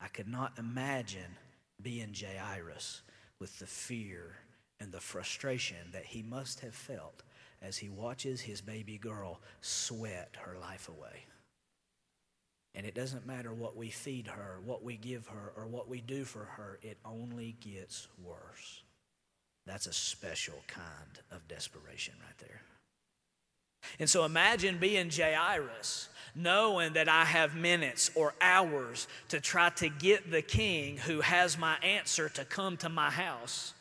I 0.00 0.08
could 0.08 0.28
not 0.28 0.58
imagine 0.58 1.36
being 1.82 2.14
Jairus 2.14 3.02
with 3.38 3.58
the 3.58 3.66
fear 3.66 4.36
and 4.80 4.92
the 4.92 5.00
frustration 5.00 5.90
that 5.92 6.06
he 6.06 6.22
must 6.22 6.60
have 6.60 6.74
felt 6.74 7.22
as 7.62 7.78
he 7.78 7.88
watches 7.88 8.40
his 8.40 8.60
baby 8.60 8.98
girl 8.98 9.40
sweat 9.60 10.36
her 10.44 10.56
life 10.58 10.88
away. 10.88 11.24
And 12.74 12.86
it 12.86 12.94
doesn't 12.94 13.26
matter 13.26 13.52
what 13.52 13.76
we 13.76 13.90
feed 13.90 14.28
her, 14.28 14.58
what 14.64 14.84
we 14.84 14.96
give 14.96 15.26
her, 15.26 15.52
or 15.56 15.66
what 15.66 15.88
we 15.88 16.00
do 16.00 16.24
for 16.24 16.44
her, 16.44 16.78
it 16.82 16.98
only 17.04 17.56
gets 17.60 18.06
worse. 18.24 18.82
That's 19.66 19.86
a 19.86 19.92
special 19.92 20.54
kind 20.68 21.20
of 21.30 21.46
desperation 21.48 22.14
right 22.24 22.38
there. 22.38 22.62
And 23.98 24.08
so 24.08 24.24
imagine 24.24 24.78
being 24.78 25.10
Jairus, 25.10 26.08
knowing 26.34 26.92
that 26.92 27.08
I 27.08 27.24
have 27.24 27.56
minutes 27.56 28.10
or 28.14 28.34
hours 28.40 29.08
to 29.28 29.40
try 29.40 29.70
to 29.70 29.88
get 29.88 30.30
the 30.30 30.42
king 30.42 30.96
who 30.98 31.20
has 31.20 31.58
my 31.58 31.76
answer 31.82 32.28
to 32.30 32.44
come 32.44 32.76
to 32.78 32.88
my 32.88 33.10
house. 33.10 33.74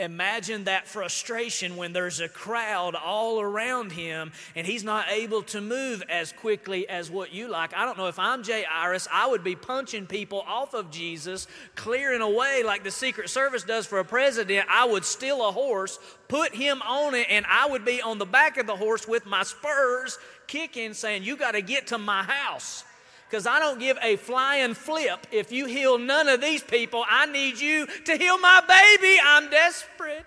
Imagine 0.00 0.64
that 0.64 0.88
frustration 0.88 1.76
when 1.76 1.92
there's 1.92 2.20
a 2.20 2.28
crowd 2.28 2.94
all 2.94 3.40
around 3.40 3.92
him 3.92 4.32
and 4.56 4.66
he's 4.66 4.82
not 4.82 5.06
able 5.10 5.42
to 5.42 5.60
move 5.60 6.02
as 6.08 6.32
quickly 6.32 6.88
as 6.88 7.10
what 7.10 7.32
you 7.32 7.48
like. 7.48 7.74
I 7.74 7.84
don't 7.84 7.98
know 7.98 8.08
if 8.08 8.18
I'm 8.18 8.42
Jairus, 8.42 9.06
I 9.12 9.26
would 9.28 9.44
be 9.44 9.54
punching 9.54 10.06
people 10.06 10.42
off 10.46 10.74
of 10.74 10.90
Jesus, 10.90 11.46
clearing 11.74 12.22
away 12.22 12.62
like 12.64 12.82
the 12.82 12.90
Secret 12.90 13.28
Service 13.28 13.62
does 13.62 13.86
for 13.86 13.98
a 13.98 14.04
president. 14.04 14.66
I 14.70 14.86
would 14.86 15.04
steal 15.04 15.46
a 15.46 15.52
horse, 15.52 15.98
put 16.28 16.54
him 16.54 16.80
on 16.82 17.14
it, 17.14 17.26
and 17.28 17.44
I 17.48 17.68
would 17.68 17.84
be 17.84 18.00
on 18.00 18.18
the 18.18 18.26
back 18.26 18.56
of 18.56 18.66
the 18.66 18.76
horse 18.76 19.06
with 19.06 19.26
my 19.26 19.42
spurs 19.42 20.18
kicking, 20.46 20.94
saying, 20.94 21.24
You 21.24 21.36
got 21.36 21.52
to 21.52 21.62
get 21.62 21.88
to 21.88 21.98
my 21.98 22.22
house 22.22 22.84
because 23.30 23.46
I 23.46 23.60
don't 23.60 23.78
give 23.78 23.96
a 24.02 24.16
flying 24.16 24.74
flip 24.74 25.26
if 25.30 25.52
you 25.52 25.66
heal 25.66 25.98
none 25.98 26.28
of 26.28 26.40
these 26.40 26.64
people. 26.64 27.04
I 27.08 27.26
need 27.26 27.60
you 27.60 27.86
to 27.86 28.16
heal 28.16 28.38
my 28.38 28.60
baby. 28.66 29.20
I'm 29.24 29.48
desperate. 29.48 30.26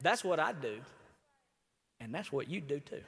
That's 0.00 0.24
what 0.24 0.40
I 0.40 0.52
do. 0.52 0.80
And 2.00 2.12
that's 2.12 2.32
what 2.32 2.48
you 2.48 2.60
do 2.60 2.80
too. 2.80 3.02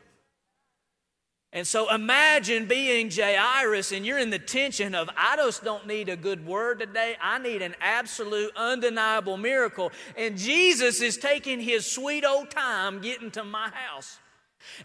And 1.54 1.66
so 1.66 1.92
imagine 1.92 2.66
being 2.66 3.10
Jairus 3.10 3.92
and 3.92 4.06
you're 4.06 4.18
in 4.18 4.30
the 4.30 4.38
tension 4.38 4.94
of, 4.94 5.10
I 5.16 5.36
just 5.36 5.64
don't 5.64 5.86
need 5.86 6.08
a 6.08 6.16
good 6.16 6.46
word 6.46 6.78
today. 6.78 7.16
I 7.20 7.38
need 7.38 7.60
an 7.60 7.74
absolute, 7.80 8.52
undeniable 8.56 9.36
miracle. 9.36 9.90
And 10.16 10.38
Jesus 10.38 11.02
is 11.02 11.18
taking 11.18 11.60
his 11.60 11.84
sweet 11.84 12.24
old 12.24 12.50
time 12.50 13.00
getting 13.00 13.30
to 13.32 13.44
my 13.44 13.68
house. 13.68 14.18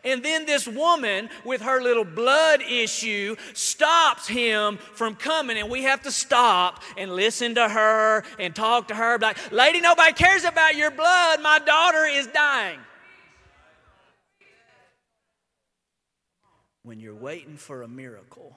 And 0.04 0.24
then 0.24 0.46
this 0.46 0.68
woman 0.68 1.30
with 1.46 1.62
her 1.62 1.82
little 1.82 2.04
blood 2.04 2.62
issue 2.62 3.36
stops 3.54 4.28
him 4.28 4.78
from 4.78 5.16
coming, 5.16 5.58
and 5.58 5.70
we 5.70 5.84
have 5.84 6.02
to 6.04 6.12
stop 6.12 6.84
and 6.98 7.16
listen 7.16 7.56
to 7.56 7.68
her 7.68 8.24
and 8.40 8.56
talk 8.56 8.88
to 8.90 8.96
her. 8.96 9.18
Like, 9.18 9.52
lady, 9.52 9.82
nobody 9.82 10.14
cares 10.14 10.44
about 10.44 10.76
your 10.76 10.92
blood. 10.92 11.42
My 11.42 11.60
daughter 11.60 12.06
is 12.06 12.28
dying. 12.28 12.80
When 16.84 17.00
you're 17.00 17.16
waiting 17.16 17.58
for 17.58 17.82
a 17.82 17.88
miracle, 17.88 18.56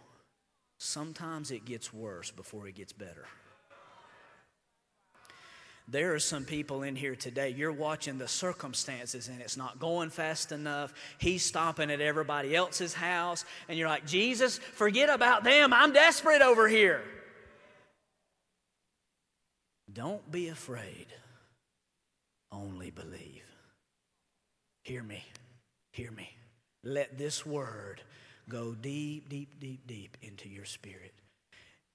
sometimes 0.79 1.51
it 1.51 1.65
gets 1.65 1.93
worse 1.93 2.31
before 2.31 2.69
it 2.69 2.77
gets 2.77 2.93
better. 2.93 3.27
There 5.91 6.15
are 6.15 6.21
some 6.21 6.45
people 6.45 6.85
in 6.85 6.95
here 6.95 7.17
today, 7.17 7.49
you're 7.49 7.73
watching 7.73 8.17
the 8.17 8.29
circumstances 8.29 9.27
and 9.27 9.41
it's 9.41 9.57
not 9.57 9.81
going 9.81 10.11
fast 10.11 10.53
enough. 10.53 10.95
He's 11.19 11.45
stopping 11.45 11.91
at 11.91 12.01
everybody 12.01 12.55
else's 12.55 12.95
house, 12.95 13.45
and 13.69 13.77
you're 13.77 13.89
like, 13.89 14.07
Jesus, 14.07 14.59
forget 14.59 15.11
about 15.11 15.43
them. 15.43 15.73
I'm 15.73 15.93
desperate 15.93 16.43
over 16.43 16.69
here. 16.69 17.03
Don't 19.93 20.31
be 20.31 20.49
afraid, 20.49 21.07
only 22.53 22.91
believe. 22.91 23.43
Hear 24.85 25.03
me, 25.03 25.25
hear 25.91 26.13
me. 26.13 26.31
Let 26.85 27.19
this 27.19 27.45
word 27.45 28.01
go 28.49 28.75
deep, 28.75 29.29
deep, 29.29 29.59
deep, 29.59 29.89
deep 29.89 30.17
into 30.23 30.49
your 30.49 30.65
spirit. 30.65 31.15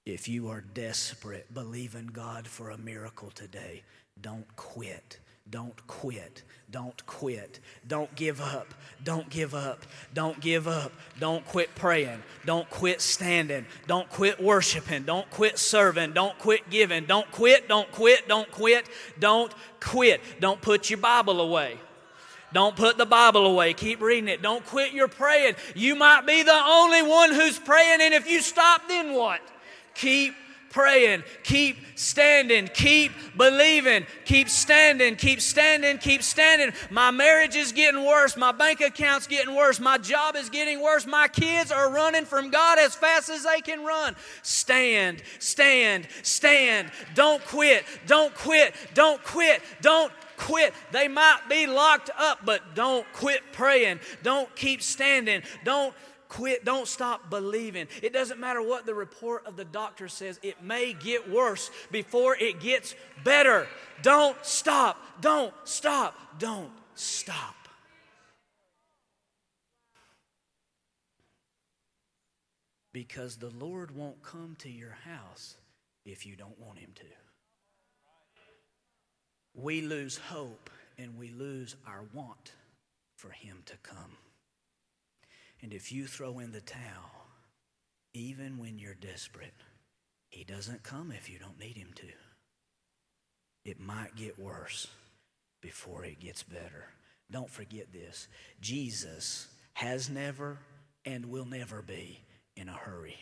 If 0.06 0.28
you 0.28 0.48
are 0.48 0.60
desperate, 0.60 1.52
believing 1.52 2.06
God 2.06 2.46
for 2.46 2.70
a 2.70 2.78
miracle 2.78 3.32
today, 3.34 3.82
don't 4.22 4.46
quit. 4.54 5.18
Don't 5.50 5.84
quit. 5.88 6.44
Don't 6.70 7.04
quit. 7.06 7.58
Don't 7.86 8.14
give 8.14 8.40
up. 8.40 8.72
Don't 9.02 9.28
give 9.28 9.52
up. 9.52 9.84
Don't 10.14 10.40
give 10.40 10.68
up. 10.68 10.92
Don't 11.18 11.44
quit 11.44 11.74
praying. 11.74 12.22
Don't 12.44 12.70
quit 12.70 13.00
standing. 13.00 13.66
Don't 13.88 14.08
quit 14.08 14.40
worshiping. 14.40 15.02
Don't 15.02 15.28
quit 15.30 15.58
serving. 15.58 16.12
Don't 16.12 16.38
quit 16.38 16.70
giving. 16.70 17.04
Don't 17.06 17.30
quit. 17.32 17.68
Don't 17.68 17.90
quit. 17.90 18.28
Don't 18.28 18.50
quit. 18.52 18.88
Don't 19.18 19.52
quit. 19.80 20.20
Don't 20.40 20.60
put 20.60 20.88
your 20.88 21.00
Bible 21.00 21.40
away. 21.40 21.78
Don't 22.52 22.76
put 22.76 22.96
the 22.96 23.06
Bible 23.06 23.46
away. 23.46 23.74
Keep 23.74 24.00
reading 24.00 24.28
it. 24.28 24.40
Don't 24.40 24.64
quit 24.66 24.92
your 24.92 25.08
praying. 25.08 25.54
You 25.74 25.96
might 25.96 26.26
be 26.26 26.44
the 26.44 26.62
only 26.64 27.02
one 27.02 27.32
who's 27.32 27.58
praying, 27.58 28.00
and 28.00 28.14
if 28.14 28.28
you 28.30 28.40
stop, 28.40 28.82
then 28.88 29.14
what? 29.14 29.40
Keep 29.98 30.34
praying, 30.76 31.24
keep 31.42 31.78
standing, 31.94 32.68
keep 32.74 33.10
believing, 33.34 34.04
keep 34.26 34.46
standing, 34.46 35.16
keep 35.16 35.40
standing, 35.40 35.96
keep 35.96 36.22
standing. 36.22 36.70
My 36.90 37.10
marriage 37.10 37.56
is 37.56 37.72
getting 37.72 38.04
worse, 38.04 38.36
my 38.36 38.52
bank 38.52 38.82
account's 38.82 39.26
getting 39.26 39.54
worse, 39.54 39.80
my 39.80 39.96
job 39.96 40.36
is 40.36 40.50
getting 40.50 40.82
worse, 40.82 41.06
my 41.06 41.28
kids 41.28 41.72
are 41.72 41.90
running 41.90 42.26
from 42.26 42.50
God 42.50 42.78
as 42.78 42.94
fast 42.94 43.30
as 43.30 43.44
they 43.44 43.62
can 43.62 43.86
run. 43.86 44.16
Stand, 44.42 45.22
stand, 45.38 46.06
stand. 46.22 46.90
Don't 47.14 47.42
quit, 47.46 47.84
don't 48.06 48.34
quit, 48.34 48.74
don't 48.92 49.24
quit, 49.24 49.62
don't 49.80 50.12
quit. 50.36 50.74
They 50.92 51.08
might 51.08 51.40
be 51.48 51.66
locked 51.66 52.10
up, 52.18 52.40
but 52.44 52.74
don't 52.74 53.10
quit 53.14 53.40
praying. 53.52 54.00
Don't 54.22 54.54
keep 54.54 54.82
standing. 54.82 55.40
Don't 55.64 55.94
quit. 56.28 56.64
Don't 56.64 56.88
stop 56.88 57.30
believing. 57.30 57.88
It 58.02 58.12
doesn't 58.12 58.40
matter 58.40 58.62
what 58.62 58.86
the 58.86 58.94
report 58.94 59.46
of 59.46 59.56
the 59.56 59.64
doctor 59.64 60.08
says, 60.08 60.38
it 60.42 60.62
may 60.62 60.92
get 60.92 61.30
worse 61.30 61.70
before 61.90 62.36
it 62.36 62.60
gets 62.60 62.94
better. 63.24 63.66
Don't 64.02 64.36
stop. 64.44 65.00
Don't 65.20 65.54
stop. 65.64 66.38
Don't 66.38 66.72
stop. 66.94 67.54
Because 72.92 73.36
the 73.36 73.50
Lord 73.58 73.94
won't 73.94 74.22
come 74.22 74.56
to 74.60 74.70
your 74.70 74.96
house 75.04 75.56
if 76.06 76.24
you 76.24 76.34
don't 76.34 76.58
want 76.58 76.78
Him 76.78 76.92
to. 76.94 77.04
We 79.54 79.82
lose 79.82 80.16
hope 80.16 80.70
and 80.98 81.18
we 81.18 81.30
lose 81.30 81.76
our 81.86 82.04
want 82.14 82.52
for 83.16 83.30
Him 83.30 83.62
to 83.66 83.74
come. 83.82 84.16
And 85.62 85.72
if 85.72 85.90
you 85.90 86.06
throw 86.06 86.38
in 86.38 86.52
the 86.52 86.60
towel, 86.60 87.26
even 88.12 88.58
when 88.58 88.78
you're 88.78 88.94
desperate, 88.94 89.54
He 90.30 90.44
doesn't 90.44 90.82
come 90.82 91.12
if 91.12 91.30
you 91.30 91.38
don't 91.38 91.58
need 91.58 91.76
Him 91.76 91.90
to. 91.96 92.06
It 93.64 93.80
might 93.80 94.14
get 94.16 94.38
worse 94.38 94.86
before 95.60 96.04
it 96.04 96.20
gets 96.20 96.42
better. 96.42 96.86
Don't 97.30 97.50
forget 97.50 97.92
this 97.92 98.28
Jesus 98.60 99.48
has 99.74 100.08
never 100.08 100.58
and 101.04 101.26
will 101.26 101.44
never 101.44 101.82
be 101.82 102.20
in 102.56 102.68
a 102.68 102.72
hurry. 102.72 103.16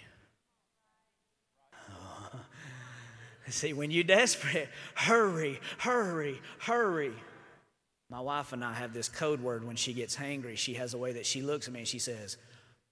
Oh. 1.90 2.40
See, 3.48 3.72
when 3.72 3.90
you're 3.90 4.04
desperate, 4.04 4.68
hurry, 4.94 5.60
hurry, 5.78 6.40
hurry. 6.60 7.12
My 8.10 8.20
wife 8.20 8.52
and 8.52 8.64
I 8.64 8.74
have 8.74 8.92
this 8.92 9.08
code 9.08 9.40
word 9.40 9.64
when 9.64 9.76
she 9.76 9.92
gets 9.92 10.16
hangry. 10.16 10.56
She 10.56 10.74
has 10.74 10.94
a 10.94 10.98
way 10.98 11.12
that 11.12 11.26
she 11.26 11.42
looks 11.42 11.66
at 11.66 11.72
me 11.72 11.80
and 11.80 11.88
she 11.88 11.98
says, 11.98 12.36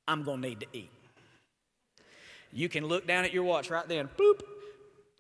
I'm 0.08 0.24
going 0.24 0.42
to 0.42 0.48
need 0.48 0.60
to 0.60 0.66
eat. 0.72 0.90
You 2.52 2.68
can 2.68 2.86
look 2.86 3.06
down 3.06 3.24
at 3.24 3.32
your 3.32 3.44
watch 3.44 3.70
right 3.70 3.86
then, 3.86 4.08
boop, 4.16 4.40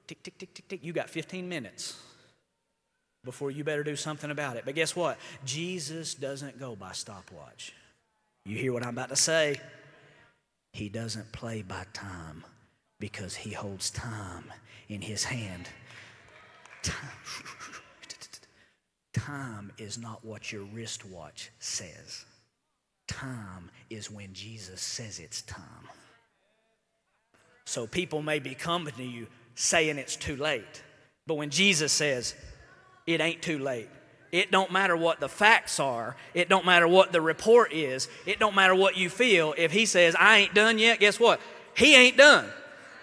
tick, 0.06 0.22
tick, 0.22 0.38
tick, 0.38 0.52
tick, 0.54 0.68
tick. 0.68 0.84
You 0.84 0.92
got 0.92 1.08
15 1.08 1.48
minutes 1.48 1.98
before 3.24 3.50
you 3.50 3.64
better 3.64 3.84
do 3.84 3.96
something 3.96 4.30
about 4.30 4.56
it. 4.56 4.64
But 4.64 4.74
guess 4.74 4.96
what? 4.96 5.18
Jesus 5.44 6.14
doesn't 6.14 6.58
go 6.58 6.74
by 6.74 6.92
stopwatch. 6.92 7.72
You 8.44 8.58
hear 8.58 8.72
what 8.72 8.82
I'm 8.82 8.90
about 8.90 9.10
to 9.10 9.16
say? 9.16 9.60
He 10.72 10.88
doesn't 10.88 11.32
play 11.32 11.62
by 11.62 11.86
time 11.92 12.44
because 12.98 13.36
he 13.36 13.50
holds 13.50 13.90
time 13.90 14.44
in 14.88 15.00
his 15.00 15.24
hand. 15.24 15.68
Time. 16.82 16.96
Time 19.26 19.70
is 19.78 19.98
not 19.98 20.24
what 20.24 20.50
your 20.50 20.64
wristwatch 20.64 21.52
says. 21.60 22.24
Time 23.06 23.70
is 23.88 24.10
when 24.10 24.32
Jesus 24.32 24.80
says 24.80 25.20
it's 25.20 25.42
time. 25.42 25.88
So 27.64 27.86
people 27.86 28.20
may 28.20 28.40
be 28.40 28.56
coming 28.56 28.92
to 28.94 29.04
you 29.04 29.28
saying 29.54 29.98
it's 29.98 30.16
too 30.16 30.34
late. 30.34 30.82
But 31.28 31.34
when 31.34 31.50
Jesus 31.50 31.92
says 31.92 32.34
it 33.06 33.20
ain't 33.20 33.42
too 33.42 33.60
late, 33.60 33.88
it 34.32 34.50
don't 34.50 34.72
matter 34.72 34.96
what 34.96 35.20
the 35.20 35.28
facts 35.28 35.78
are, 35.78 36.16
it 36.34 36.48
don't 36.48 36.66
matter 36.66 36.88
what 36.88 37.12
the 37.12 37.20
report 37.20 37.72
is, 37.72 38.08
it 38.26 38.40
don't 38.40 38.56
matter 38.56 38.74
what 38.74 38.96
you 38.96 39.08
feel. 39.08 39.54
If 39.56 39.70
he 39.70 39.86
says 39.86 40.16
I 40.18 40.38
ain't 40.38 40.54
done 40.54 40.80
yet, 40.80 40.98
guess 40.98 41.20
what? 41.20 41.40
He 41.76 41.94
ain't 41.94 42.16
done. 42.16 42.48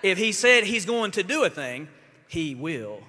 If 0.04 0.18
he 0.18 0.34
said 0.34 0.66
he's 0.66 0.86
going 0.86 1.12
to 1.12 1.24
do 1.24 1.46
a 1.46 1.50
thing, 1.50 1.88
he 2.28 2.56
will 2.56 3.04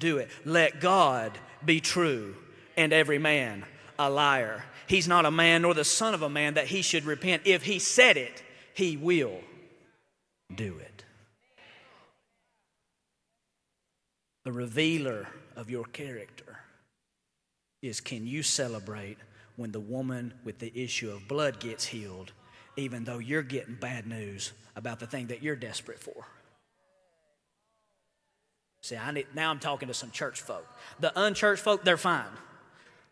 do 0.00 0.18
it. 0.18 0.28
Let 0.44 0.80
God 0.80 1.38
be 1.64 1.80
true 1.80 2.34
and 2.76 2.92
every 2.92 3.18
man 3.18 3.64
a 3.98 4.10
liar. 4.10 4.64
He's 4.86 5.06
not 5.06 5.26
a 5.26 5.30
man 5.30 5.62
nor 5.62 5.74
the 5.74 5.84
son 5.84 6.14
of 6.14 6.22
a 6.22 6.30
man 6.30 6.54
that 6.54 6.66
he 6.66 6.82
should 6.82 7.04
repent. 7.04 7.42
If 7.44 7.62
he 7.62 7.78
said 7.78 8.16
it, 8.16 8.42
he 8.74 8.96
will 8.96 9.40
do 10.52 10.78
it. 10.78 11.04
The 14.44 14.52
revealer 14.52 15.28
of 15.54 15.70
your 15.70 15.84
character 15.84 16.58
is 17.82 18.00
can 18.00 18.26
you 18.26 18.42
celebrate 18.42 19.18
when 19.56 19.70
the 19.70 19.80
woman 19.80 20.32
with 20.44 20.58
the 20.58 20.72
issue 20.74 21.10
of 21.10 21.28
blood 21.28 21.60
gets 21.60 21.84
healed, 21.84 22.32
even 22.76 23.04
though 23.04 23.18
you're 23.18 23.42
getting 23.42 23.74
bad 23.74 24.06
news 24.06 24.52
about 24.74 24.98
the 24.98 25.06
thing 25.06 25.26
that 25.26 25.42
you're 25.42 25.56
desperate 25.56 25.98
for? 25.98 26.26
See, 28.82 28.96
I 28.96 29.10
need, 29.10 29.26
now 29.34 29.50
I'm 29.50 29.58
talking 29.58 29.88
to 29.88 29.94
some 29.94 30.10
church 30.10 30.40
folk. 30.40 30.66
The 31.00 31.12
unchurched 31.18 31.62
folk, 31.62 31.84
they're 31.84 31.96
fine. 31.96 32.24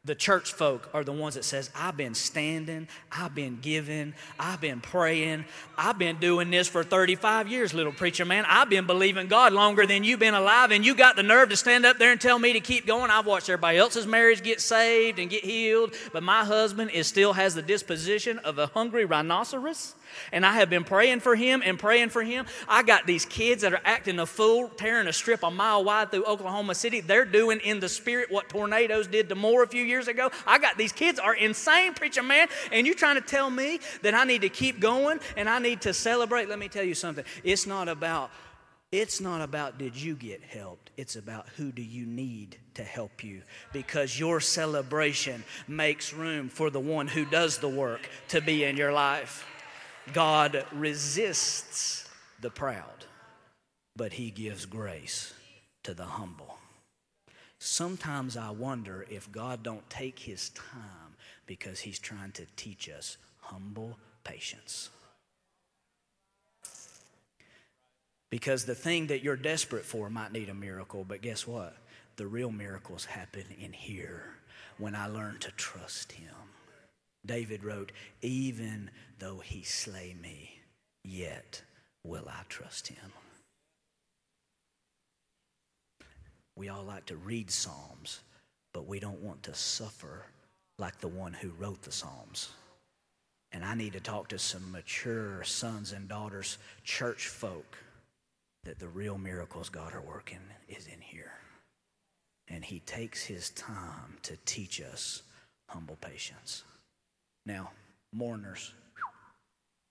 The 0.05 0.15
church 0.15 0.53
folk 0.53 0.89
are 0.95 1.05
the 1.05 1.13
ones 1.13 1.35
that 1.35 1.45
says, 1.45 1.71
I've 1.75 1.97
been 1.97 2.15
standing, 2.15 2.89
I've 3.13 3.35
been 3.35 3.59
giving, 3.61 4.15
I've 4.39 4.61
been 4.61 4.81
praying, 4.81 5.45
I've 5.77 5.99
been 5.99 6.17
doing 6.17 6.51
this 6.51 6.67
for 6.67 6.83
35 6.83 7.49
years, 7.49 7.75
little 7.75 7.93
preacher 7.93 8.25
man. 8.25 8.47
I've 8.49 8.71
been 8.71 8.87
believing 8.87 9.27
God 9.27 9.53
longer 9.53 9.87
than 9.87 10.05
you've 10.05 10.21
been 10.21 10.35
alive, 10.35 10.71
and 10.71 10.87
you 10.87 10.95
got 10.95 11.17
the 11.17 11.23
nerve 11.23 11.51
to 11.51 11.57
stand 11.57 11.85
up 11.85 11.99
there 11.99 12.13
and 12.13 12.21
tell 12.21 12.39
me 12.39 12.55
to 12.55 12.61
keep 12.61 12.87
going. 12.87 13.11
I've 13.11 13.27
watched 13.27 13.51
everybody 13.51 13.77
else's 13.77 14.07
marriage 14.07 14.43
get 14.43 14.63
saved 14.63 15.19
and 15.19 15.29
get 15.29 15.45
healed, 15.45 15.93
but 16.13 16.23
my 16.23 16.43
husband 16.43 16.93
is 16.93 17.07
still 17.07 17.35
has 17.35 17.55
the 17.55 17.61
disposition 17.61 18.39
of 18.39 18.59
a 18.59 18.69
hungry 18.69 19.05
rhinoceros. 19.05 19.95
And 20.33 20.45
I 20.45 20.55
have 20.55 20.71
been 20.71 20.85
praying 20.85 21.21
for 21.21 21.35
him 21.35 21.63
and 21.65 21.79
praying 21.79 22.11
for 22.11 22.23
him. 22.23 22.47
I 22.69 22.83
got 22.83 23.07
these 23.07 23.25
kids 23.25 23.63
that 23.63 23.73
are 23.73 23.81
acting 23.85 24.19
a 24.19 24.27
fool, 24.27 24.69
tearing 24.69 25.07
a 25.07 25.13
strip 25.13 25.43
a 25.43 25.51
mile 25.51 25.85
wide 25.85 26.11
through 26.11 26.25
Oklahoma 26.25 26.75
City. 26.75 27.01
They're 27.01 27.25
doing 27.25 27.61
in 27.61 27.81
the 27.81 27.89
spirit 27.89 28.31
what 28.31 28.49
tornadoes 28.49 29.07
did 29.07 29.29
to 29.29 29.35
Moore 29.35 29.63
a 29.63 29.69
few 29.69 29.85
years 29.85 30.09
ago. 30.09 30.31
I 30.47 30.59
got 30.59 30.77
these 30.77 30.93
kids 30.93 31.19
are 31.19 31.35
insane, 31.35 31.95
preacher 31.95 32.23
man. 32.23 32.49
And 32.73 32.87
you're 32.87 32.97
trying 32.97 33.17
to 33.17 33.27
tell 33.27 33.51
me 33.51 33.81
that 34.03 34.15
I 34.15 34.25
need 34.25 34.43
to 34.43 34.49
keep 34.49 34.81
going 34.81 35.21
and 35.37 35.49
I 35.49 35.59
need 35.59 35.83
to 35.83 35.95
celebrate. 35.95 36.49
Let 36.49 36.59
me 36.59 36.69
tell 36.69 36.85
you 36.85 36.95
something. 36.95 37.25
It's 37.45 37.67
not 37.67 37.89
about 37.89 38.31
it's 38.91 39.21
not 39.21 39.43
about 39.43 39.77
did 39.77 40.01
you 40.01 40.15
get 40.15 40.43
helped. 40.43 40.91
It's 40.97 41.17
about 41.17 41.47
who 41.57 41.73
do 41.73 41.83
you 41.83 42.07
need 42.07 42.57
to 42.75 42.83
help 42.83 43.23
you 43.23 43.43
because 43.73 44.19
your 44.19 44.41
celebration 44.41 45.45
makes 45.67 46.15
room 46.15 46.49
for 46.49 46.71
the 46.71 46.81
one 46.81 47.07
who 47.07 47.27
does 47.27 47.59
the 47.59 47.69
work 47.69 48.09
to 48.29 48.41
be 48.41 48.65
in 48.65 48.79
your 48.79 48.93
life. 48.93 49.47
God 50.13 50.65
resists 50.73 52.09
the 52.41 52.51
proud, 52.51 53.05
but 53.97 54.13
he 54.13 54.31
gives 54.31 54.67
grace 54.67 55.33
to 55.83 55.95
the 55.95 56.05
humble. 56.05 56.59
Sometimes 57.59 58.37
I 58.37 58.51
wonder 58.51 59.05
if 59.11 59.31
God 59.33 59.63
don't 59.63 59.89
take 59.91 60.19
his 60.21 60.51
time 60.51 61.17
because 61.47 61.81
he's 61.81 61.99
trying 61.99 62.33
to 62.33 62.47
teach 62.57 62.89
us 62.89 63.17
humble 63.41 63.99
patience. 64.23 64.91
Because 68.31 68.65
the 68.65 68.75
thing 68.75 69.07
that 69.07 69.23
you're 69.23 69.37
desperate 69.37 69.85
for 69.85 70.11
might 70.11 70.33
need 70.33 70.51
a 70.51 70.55
miracle, 70.55 71.05
but 71.05 71.23
guess 71.23 71.47
what? 71.47 71.75
The 72.17 72.27
real 72.27 72.51
miracles 72.51 73.07
happen 73.07 73.45
in 73.59 73.73
here 73.73 74.35
when 74.77 74.95
I 74.95 75.07
learn 75.07 75.39
to 75.41 75.51
trust 75.53 76.13
him. 76.13 76.35
David 77.25 77.65
wrote, 77.65 77.93
Even 78.23 78.91
though 79.19 79.39
he 79.39 79.63
slay 79.63 80.17
me, 80.21 80.61
yet 81.05 81.63
will 82.05 82.29
I 82.29 82.43
trust 82.49 82.89
him. 82.89 83.13
We 86.57 86.69
all 86.69 86.85
like 86.85 87.07
to 87.07 87.17
read 87.17 87.51
Psalms, 87.51 88.21
but 88.73 88.87
we 88.87 88.99
don't 88.99 89.23
want 89.23 89.43
to 89.45 89.55
suffer 89.55 90.27
like 90.79 90.99
the 90.99 91.09
one 91.09 91.33
who 91.33 91.51
wrote 91.51 91.83
the 91.83 91.93
Psalms. 91.93 92.51
And 93.53 93.65
I 93.65 93.75
need 93.75 93.95
to 93.95 94.01
talk 94.01 94.29
to 94.29 94.39
some 94.39 94.71
mature 94.73 95.43
sons 95.45 95.93
and 95.93 96.09
daughters, 96.09 96.59
church 96.85 97.29
folk, 97.29 97.79
that 98.65 98.79
the 98.79 98.89
real 98.89 99.19
miracles 99.19 99.69
God 99.69 99.95
are 99.95 100.03
working 100.03 100.41
is 100.69 100.87
in 100.87 101.01
here. 101.01 101.33
And 102.49 102.65
He 102.65 102.81
takes 102.81 103.25
His 103.25 103.51
time 103.51 104.19
to 104.25 104.37
teach 104.45 104.81
us 104.81 105.23
humble 105.69 105.97
patience. 106.01 106.65
Now, 107.49 107.71
mourners. 108.13 108.75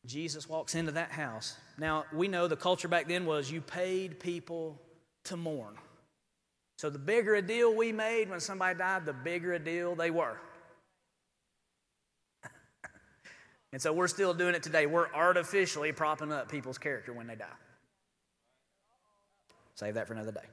Jesus 0.06 0.48
walks 0.48 0.76
into 0.76 0.92
that 0.92 1.10
house. 1.10 1.58
Now, 1.80 2.06
we 2.14 2.28
know 2.28 2.48
the 2.48 2.56
culture 2.56 2.88
back 2.88 3.08
then 3.08 3.26
was 3.26 3.52
you 3.52 3.62
paid 3.62 4.20
people 4.20 4.80
to 5.26 5.36
mourn. 5.36 5.74
So, 6.78 6.92
the 6.92 7.00
bigger 7.00 7.34
a 7.34 7.42
deal 7.42 7.76
we 7.76 7.92
made 7.92 8.30
when 8.30 8.40
somebody 8.40 8.78
died, 8.78 9.08
the 9.08 9.14
bigger 9.14 9.54
a 9.54 9.60
deal 9.60 9.96
they 9.96 10.12
were. 10.12 10.38
and 13.74 13.82
so, 13.82 13.92
we're 13.92 14.08
still 14.08 14.36
doing 14.36 14.54
it 14.54 14.62
today. 14.62 14.86
We're 14.86 15.12
artificially 15.12 15.92
propping 15.92 16.32
up 16.32 16.52
people's 16.52 16.78
character 16.78 17.12
when 17.12 17.26
they 17.26 17.36
die. 17.36 17.46
Save 19.74 19.96
that 19.96 20.08
for 20.08 20.14
another 20.14 20.32
day. 20.32 20.46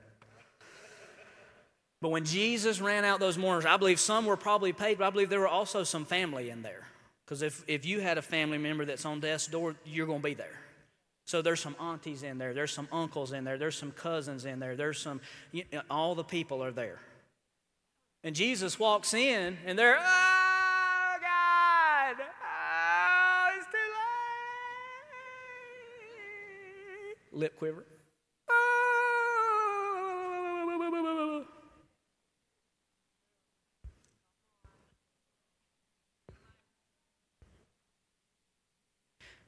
But 2.00 2.08
when 2.10 2.24
Jesus 2.24 2.80
ran 2.80 3.04
out 3.04 3.20
those 3.20 3.36
mourners, 3.36 3.66
I 3.66 3.76
believe 3.76 4.00
some 4.00 4.24
were 4.24 4.36
probably 4.38 4.72
paid, 4.72 4.98
but 4.98 5.06
I 5.06 5.10
believe 5.10 5.28
there 5.28 5.40
were 5.40 5.48
also 5.48 5.84
some 5.84 6.06
family 6.06 6.48
in 6.48 6.62
there. 6.62 6.86
Because 7.24 7.42
if, 7.42 7.64
if 7.66 7.86
you 7.86 8.00
had 8.00 8.18
a 8.18 8.22
family 8.22 8.58
member 8.58 8.84
that's 8.84 9.06
on 9.06 9.20
death's 9.20 9.46
door, 9.46 9.74
you're 9.84 10.06
going 10.06 10.20
to 10.20 10.24
be 10.24 10.34
there. 10.34 10.58
So 11.26 11.40
there's 11.40 11.60
some 11.60 11.74
aunties 11.80 12.22
in 12.22 12.36
there, 12.36 12.52
there's 12.52 12.72
some 12.72 12.86
uncles 12.92 13.32
in 13.32 13.44
there, 13.44 13.56
there's 13.56 13.78
some 13.78 13.92
cousins 13.92 14.44
in 14.44 14.60
there, 14.60 14.76
there's 14.76 14.98
some, 14.98 15.22
you 15.52 15.64
know, 15.72 15.80
all 15.90 16.14
the 16.14 16.24
people 16.24 16.62
are 16.62 16.70
there. 16.70 16.98
And 18.22 18.36
Jesus 18.36 18.78
walks 18.78 19.14
in, 19.14 19.56
and 19.64 19.78
they're, 19.78 19.96
oh, 19.98 21.14
God, 21.20 22.16
oh, 22.20 23.56
it's 23.56 23.66
too 23.66 23.78
late. 27.32 27.40
Lip 27.40 27.58
quiver. 27.58 27.86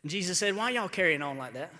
And 0.06 0.10
Jesus 0.12 0.38
said, 0.38 0.54
Why 0.54 0.70
y'all 0.70 0.88
carrying 0.88 1.20
on 1.20 1.36
like 1.36 1.54
that? 1.54 1.72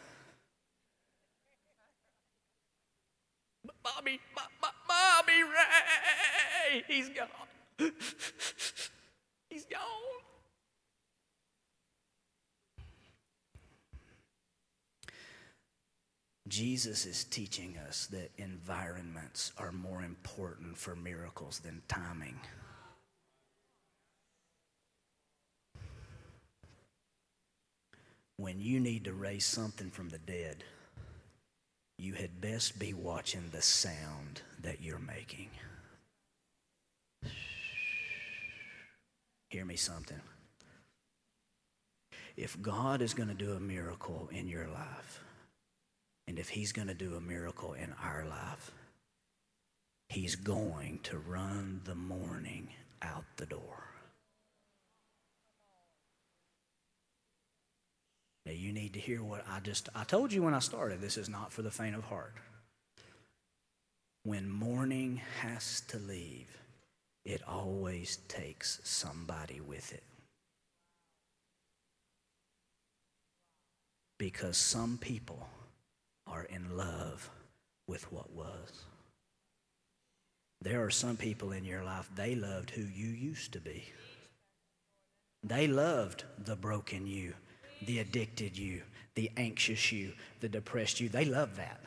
Bobby, 3.85 4.19
Bobby 4.35 5.43
Ray, 5.45 6.83
he's 6.89 7.09
gone. 7.11 7.93
he's 9.49 9.65
gone. 9.67 9.81
Jesus 16.49 17.07
is 17.07 17.23
teaching 17.23 17.77
us 17.87 18.07
that 18.07 18.33
environments 18.39 19.53
are 19.57 19.71
more 19.71 20.03
important 20.03 20.77
for 20.77 20.97
miracles 20.97 21.61
than 21.61 21.81
timing. 21.87 22.41
When 28.39 28.61
you 28.61 28.81
need 28.81 29.05
to 29.05 29.13
raise 29.13 29.47
something 29.47 29.91
from 29.91 30.11
the 30.11 30.19
dead, 30.19 30.63
you 31.99 32.13
had 32.13 32.41
best 32.41 32.79
be 32.79 32.93
watching 32.93 33.49
the 33.51 33.63
sound 33.63 34.43
that 34.63 34.83
you're 34.83 34.99
making. 34.99 35.49
Hear 39.49 39.65
me 39.65 39.77
something. 39.77 40.21
If 42.37 42.61
God 42.61 43.01
is 43.01 43.15
going 43.15 43.31
to 43.31 43.35
do 43.35 43.53
a 43.53 43.61
miracle 43.61 44.29
in 44.31 44.47
your 44.47 44.69
life, 44.69 45.25
and 46.29 46.39
if 46.39 46.51
He's 46.51 46.73
going 46.73 46.89
to 46.89 46.95
do 46.95 47.15
a 47.15 47.21
miracle 47.21 47.73
in 47.73 47.95
our 48.03 48.27
life, 48.29 48.71
He's 50.11 50.37
going 50.37 51.01
to 51.05 51.17
run 51.17 51.81
the 51.85 51.95
mourning 51.95 52.69
out 53.01 53.25
the 53.37 53.47
door. 53.47 53.96
Now 58.47 58.53
you 58.53 58.73
need 58.73 58.93
to 58.93 59.01
hear 59.01 59.25
what 59.25 59.45
I 59.51 59.59
just 59.59 59.89
I 59.95 60.05
told 60.05 60.33
you 60.33 60.43
when 60.43 60.55
I 60.55 60.61
started. 60.61 61.01
This 61.01 61.19
is 61.19 61.29
not 61.29 61.53
for 61.53 61.63
the 61.63 61.71
faint 61.71 61.97
of 61.97 62.05
heart. 62.05 62.35
When 64.23 64.49
mourning 64.49 65.21
has 65.41 65.83
to 65.89 65.99
leave, 65.99 66.57
it 67.25 67.43
always 67.47 68.19
takes 68.29 68.81
somebody 68.85 69.61
with 69.61 69.93
it. 69.93 70.05
Because 74.19 74.57
some 74.57 74.97
people 74.97 75.49
are 76.27 76.45
in 76.45 76.77
love 76.77 77.29
with 77.89 78.11
what 78.13 78.33
was. 78.33 78.85
There 80.63 80.83
are 80.85 80.91
some 80.91 81.17
people 81.17 81.53
in 81.53 81.65
your 81.65 81.85
life, 81.85 82.09
they 82.15 82.35
loved 82.35 82.71
who 82.71 82.83
you 82.83 83.09
used 83.09 83.53
to 83.53 83.61
be. 83.61 83.85
They 85.43 85.67
loved 85.67 86.25
the 86.39 86.57
broken 86.57 87.07
you 87.07 87.35
the 87.85 87.99
addicted 87.99 88.57
you, 88.57 88.83
the 89.15 89.31
anxious 89.37 89.93
you, 89.93 90.13
the 90.41 90.49
depressed 90.49 91.01
you. 91.01 91.09
They 91.09 91.25
love 91.25 91.57
that. 91.57 91.81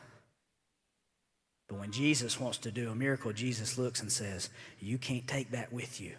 But 1.68 1.78
when 1.78 1.92
Jesus 1.92 2.40
wants 2.40 2.58
to 2.58 2.72
do 2.72 2.90
a 2.90 2.94
miracle, 2.94 3.32
Jesus 3.32 3.78
looks 3.78 4.00
and 4.00 4.10
says, 4.10 4.50
You 4.80 4.98
can't 4.98 5.26
take 5.28 5.52
that 5.52 5.72
with 5.72 6.00
you 6.00 6.14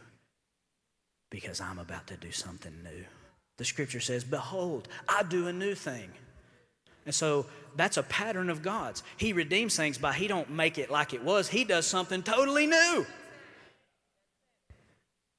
because 1.29 1.59
I'm 1.59 1.79
about 1.79 2.07
to 2.07 2.17
do 2.17 2.31
something 2.31 2.73
new. 2.83 3.03
The 3.57 3.65
scripture 3.65 3.99
says, 3.99 4.23
Behold, 4.23 4.87
I 5.09 5.23
do 5.23 5.47
a 5.47 5.53
new 5.53 5.75
thing. 5.75 6.09
And 7.05 7.13
so 7.13 7.47
that's 7.75 7.97
a 7.97 8.03
pattern 8.03 8.49
of 8.49 8.61
God's. 8.61 9.03
He 9.17 9.33
redeems 9.33 9.75
things 9.75 9.97
by 9.97 10.13
He 10.13 10.27
don't 10.27 10.51
make 10.51 10.77
it 10.77 10.91
like 10.91 11.13
it 11.13 11.23
was, 11.23 11.49
He 11.49 11.63
does 11.63 11.85
something 11.85 12.23
totally 12.23 12.67
new. 12.67 13.05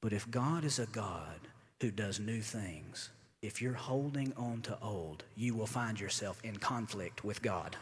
But 0.01 0.13
if 0.13 0.29
God 0.29 0.65
is 0.65 0.79
a 0.79 0.85
God 0.87 1.39
who 1.79 1.89
does 1.89 2.19
new 2.19 2.41
things, 2.41 3.09
if 3.43 3.61
you're 3.61 3.73
holding 3.73 4.31
on 4.37 4.61
to 4.61 4.77
old, 4.81 5.25
you 5.35 5.53
will 5.53 5.67
find 5.67 5.99
yourself 5.99 6.39
in 6.45 6.55
conflict 6.55 7.25
with 7.25 7.41
God. 7.41 7.75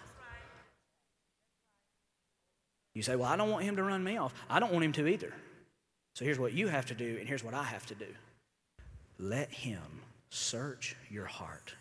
You 2.96 3.04
say, 3.04 3.16
Well, 3.16 3.30
I 3.30 3.38
don't 3.38 3.52
want 3.52 3.64
him 3.64 3.76
to 3.76 3.84
run 3.84 4.04
me 4.04 4.18
off. 4.18 4.34
I 4.50 4.60
don't 4.60 4.74
want 4.74 4.84
him 4.84 4.92
to 4.94 5.08
either. 5.08 5.32
So 6.16 6.26
here's 6.26 6.40
what 6.40 6.54
you 6.54 6.68
have 6.68 6.88
to 6.88 6.96
do, 6.96 7.18
and 7.20 7.30
here's 7.30 7.44
what 7.44 7.54
I 7.54 7.64
have 7.64 7.86
to 7.86 7.96
do 7.96 8.08
let 9.20 9.52
him 9.52 10.02
search 10.30 10.96
your 11.10 11.28
heart. 11.28 11.76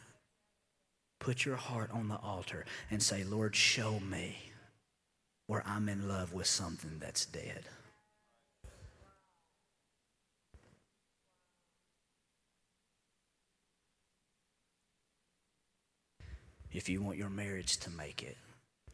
Put 1.19 1.45
your 1.45 1.57
heart 1.57 1.91
on 1.91 2.09
the 2.09 2.17
altar 2.17 2.67
and 2.91 3.03
say, 3.03 3.25
Lord, 3.25 3.57
show 3.57 3.99
me 4.01 4.37
where 5.47 5.63
I'm 5.67 5.89
in 5.89 6.07
love 6.07 6.35
with 6.35 6.47
something 6.47 6.99
that's 7.01 7.25
dead. 7.25 7.65
If 16.73 16.89
you 16.89 17.03
want 17.03 17.19
your 17.19 17.31
marriage 17.31 17.79
to 17.79 17.91
make 17.91 18.23
it, 18.23 18.37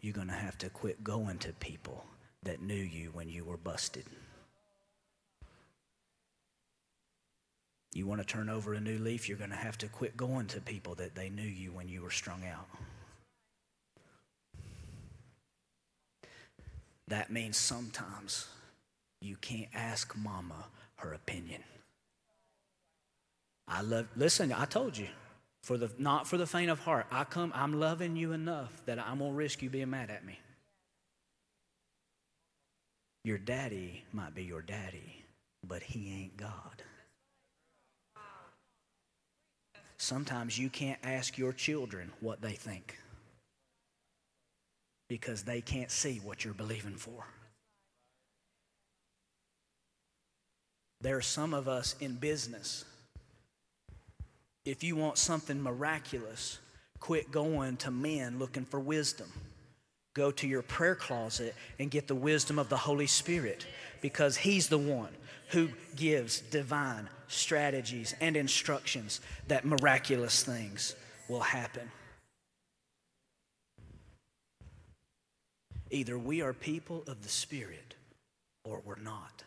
you're 0.01 0.15
going 0.15 0.29
to 0.29 0.35
have 0.35 0.57
to 0.59 0.71
quit 0.71 1.05
going 1.05 1.39
to 1.39 1.53
people 1.55 2.05
that 2.43 2.63
knew 2.63 2.75
you 2.75 3.11
when 3.13 3.29
you 3.29 3.45
were 3.45 3.57
busted. 3.57 4.05
You 7.93 8.07
want 8.07 8.21
to 8.21 8.27
turn 8.27 8.49
over 8.49 8.75
a 8.75 8.81
new 8.81 8.99
leaf, 8.99 9.29
you're 9.29 9.39
going 9.39 9.51
to 9.51 9.57
have 9.57 9.79
to 9.79 9.89
quit 9.89 10.17
going 10.17 10.47
to 10.49 10.61
people 10.61 10.95
that 10.97 11.15
they 11.15 11.29
knew 11.29 11.43
you 11.43 11.73
when 11.73 11.89
you 11.89 12.03
were 12.03 12.11
strung 12.11 12.43
out. 12.47 12.69
That 17.09 17.31
means 17.31 17.57
sometimes 17.57 18.49
you 19.21 19.37
can't 19.37 19.69
ask 19.73 20.17
mama 20.17 20.67
her 20.97 21.13
opinion. 21.13 21.63
I 23.69 23.83
love 23.83 24.09
listen, 24.17 24.53
I 24.53 24.65
told 24.65 24.97
you. 24.97 25.09
For 25.67 25.77
the 25.77 25.91
not 25.99 26.29
for 26.29 26.37
the 26.37 26.47
faint 26.47 26.71
of 26.71 26.79
heart. 26.79 27.07
I 27.11 27.25
come 27.25 27.51
I'm 27.53 27.81
loving 27.81 28.15
you 28.15 28.31
enough 28.31 28.71
that 28.87 29.01
I'm 29.01 29.19
gonna 29.19 29.33
risk 29.33 29.63
you 29.63 29.69
being 29.69 29.91
mad 29.91 30.11
at 30.11 30.25
me. 30.25 30.39
Your 33.25 33.37
daddy 33.37 34.05
might 34.13 34.33
be 34.33 34.45
your 34.45 34.63
daddy, 34.63 35.25
but 35.67 35.83
he 35.83 36.23
ain't 36.23 36.37
God. 36.37 36.85
Sometimes 39.97 40.57
you 40.57 40.71
can't 40.71 41.01
ask 41.03 41.37
your 41.37 41.53
children 41.53 42.13
what 42.21 42.41
they 42.41 42.53
think 42.53 42.97
because 45.09 45.43
they 45.43 45.61
can't 45.61 45.91
see 45.91 46.21
what 46.23 46.45
you're 46.45 46.55
believing 46.55 46.95
for. 46.95 47.27
There 51.01 51.17
are 51.17 51.23
some 51.23 51.53
of 51.53 51.67
us 51.67 51.97
in 51.99 52.15
business. 52.15 52.85
If 54.67 54.83
you 54.83 54.97
want 54.97 55.17
something 55.17 55.63
miraculous, 55.63 56.59
quit 56.99 57.31
going 57.31 57.77
to 57.79 57.93
men 57.93 58.41
looking 58.41 58.65
for 58.65 58.81
wisdom. 58.81 59.33
Go 60.13 60.33
to 60.33 60.49
your 60.49 60.63
prayer 60.63 60.97
closet 60.97 61.55
and 61.79 61.89
get 61.91 62.09
the 62.09 62.17
wisdom 62.17 62.59
of 62.59 62.69
the 62.69 62.77
Holy 62.77 63.07
Spirit 63.07 63.65
because 64.01 64.37
He's 64.37 64.69
the 64.69 64.77
one 64.77 65.11
who 65.51 65.69
gives 65.95 66.41
divine 66.41 67.09
strategies 67.29 68.15
and 68.21 68.37
instructions 68.37 69.21
that 69.47 69.65
miraculous 69.65 70.43
things 70.43 70.97
will 71.29 71.41
happen. 71.41 71.89
Either 75.93 76.19
we 76.19 76.43
are 76.43 76.53
people 76.53 77.05
of 77.07 77.23
the 77.23 77.29
Spirit 77.29 77.95
or 78.65 78.83
we're 78.85 78.97
not. 78.97 79.45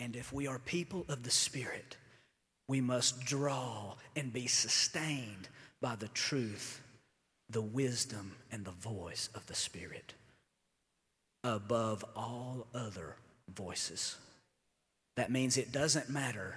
And 0.00 0.16
if 0.16 0.32
we 0.32 0.48
are 0.48 0.58
people 0.58 1.06
of 1.08 1.22
the 1.22 1.30
Spirit, 1.30 1.96
we 2.68 2.80
must 2.80 3.20
draw 3.20 3.94
and 4.14 4.32
be 4.32 4.46
sustained 4.46 5.48
by 5.80 5.94
the 5.96 6.08
truth, 6.08 6.80
the 7.48 7.62
wisdom, 7.62 8.32
and 8.50 8.64
the 8.64 8.72
voice 8.72 9.28
of 9.34 9.46
the 9.46 9.54
Spirit 9.54 10.14
above 11.44 12.04
all 12.16 12.66
other 12.74 13.16
voices. 13.54 14.16
That 15.16 15.30
means 15.30 15.56
it 15.56 15.72
doesn't 15.72 16.10
matter 16.10 16.56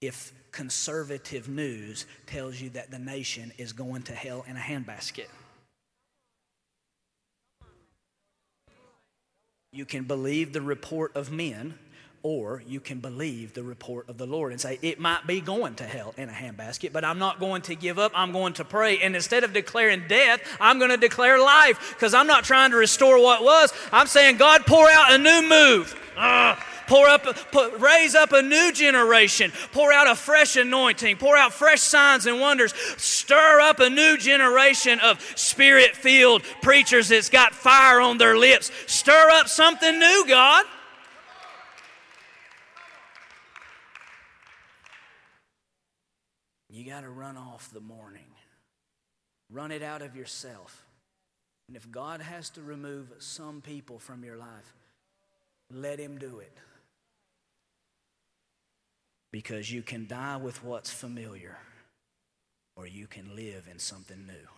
if 0.00 0.32
conservative 0.50 1.48
news 1.48 2.06
tells 2.26 2.60
you 2.60 2.70
that 2.70 2.90
the 2.90 2.98
nation 2.98 3.52
is 3.56 3.72
going 3.72 4.02
to 4.02 4.12
hell 4.12 4.44
in 4.46 4.56
a 4.56 4.60
handbasket. 4.60 5.28
You 9.72 9.86
can 9.86 10.04
believe 10.04 10.52
the 10.52 10.60
report 10.60 11.16
of 11.16 11.32
men, 11.32 11.78
or 12.22 12.62
you 12.66 12.78
can 12.78 13.00
believe 13.00 13.52
the 13.52 13.62
report 13.62 14.08
of 14.08 14.16
the 14.16 14.26
Lord 14.26 14.52
and 14.52 14.60
say, 14.60 14.78
It 14.82 15.00
might 15.00 15.26
be 15.26 15.40
going 15.40 15.74
to 15.76 15.84
hell 15.84 16.14
in 16.16 16.28
a 16.28 16.32
handbasket, 16.32 16.92
but 16.92 17.04
I'm 17.04 17.18
not 17.18 17.40
going 17.40 17.62
to 17.62 17.74
give 17.74 17.98
up. 17.98 18.12
I'm 18.14 18.32
going 18.32 18.52
to 18.54 18.64
pray. 18.64 19.00
And 19.00 19.16
instead 19.16 19.44
of 19.44 19.52
declaring 19.52 20.04
death, 20.08 20.40
I'm 20.60 20.78
going 20.78 20.90
to 20.90 20.96
declare 20.96 21.40
life 21.40 21.94
because 21.94 22.14
I'm 22.14 22.26
not 22.26 22.44
trying 22.44 22.70
to 22.70 22.76
restore 22.76 23.20
what 23.20 23.42
was. 23.42 23.72
I'm 23.90 24.06
saying, 24.06 24.36
God, 24.36 24.66
pour 24.66 24.88
out 24.88 25.12
a 25.12 25.18
new 25.18 25.48
move. 25.48 25.98
Uh, 26.16 26.54
pour 26.86 27.08
up, 27.08 27.26
raise 27.80 28.14
up 28.14 28.32
a 28.32 28.42
new 28.42 28.70
generation. 28.72 29.50
Pour 29.72 29.92
out 29.92 30.08
a 30.08 30.14
fresh 30.14 30.56
anointing. 30.56 31.16
Pour 31.16 31.36
out 31.36 31.52
fresh 31.52 31.80
signs 31.80 32.26
and 32.26 32.40
wonders. 32.40 32.72
Stir 32.98 33.60
up 33.60 33.80
a 33.80 33.90
new 33.90 34.16
generation 34.16 35.00
of 35.00 35.20
spirit 35.36 35.96
filled 35.96 36.42
preachers 36.60 37.08
that's 37.08 37.30
got 37.30 37.52
fire 37.52 38.00
on 38.00 38.18
their 38.18 38.36
lips. 38.36 38.70
Stir 38.86 39.30
up 39.30 39.48
something 39.48 39.98
new, 39.98 40.24
God. 40.28 40.64
You 46.72 46.84
got 46.84 47.02
to 47.02 47.10
run 47.10 47.36
off 47.36 47.70
the 47.70 47.80
mourning, 47.80 48.32
run 49.50 49.70
it 49.70 49.82
out 49.82 50.00
of 50.00 50.16
yourself. 50.16 50.86
And 51.68 51.76
if 51.76 51.90
God 51.90 52.22
has 52.22 52.48
to 52.50 52.62
remove 52.62 53.12
some 53.18 53.60
people 53.60 53.98
from 53.98 54.24
your 54.24 54.38
life, 54.38 54.74
let 55.70 55.98
Him 55.98 56.16
do 56.16 56.38
it. 56.38 56.56
Because 59.30 59.70
you 59.70 59.82
can 59.82 60.06
die 60.06 60.38
with 60.38 60.64
what's 60.64 60.90
familiar, 60.90 61.58
or 62.74 62.86
you 62.86 63.06
can 63.06 63.36
live 63.36 63.68
in 63.70 63.78
something 63.78 64.26
new. 64.26 64.48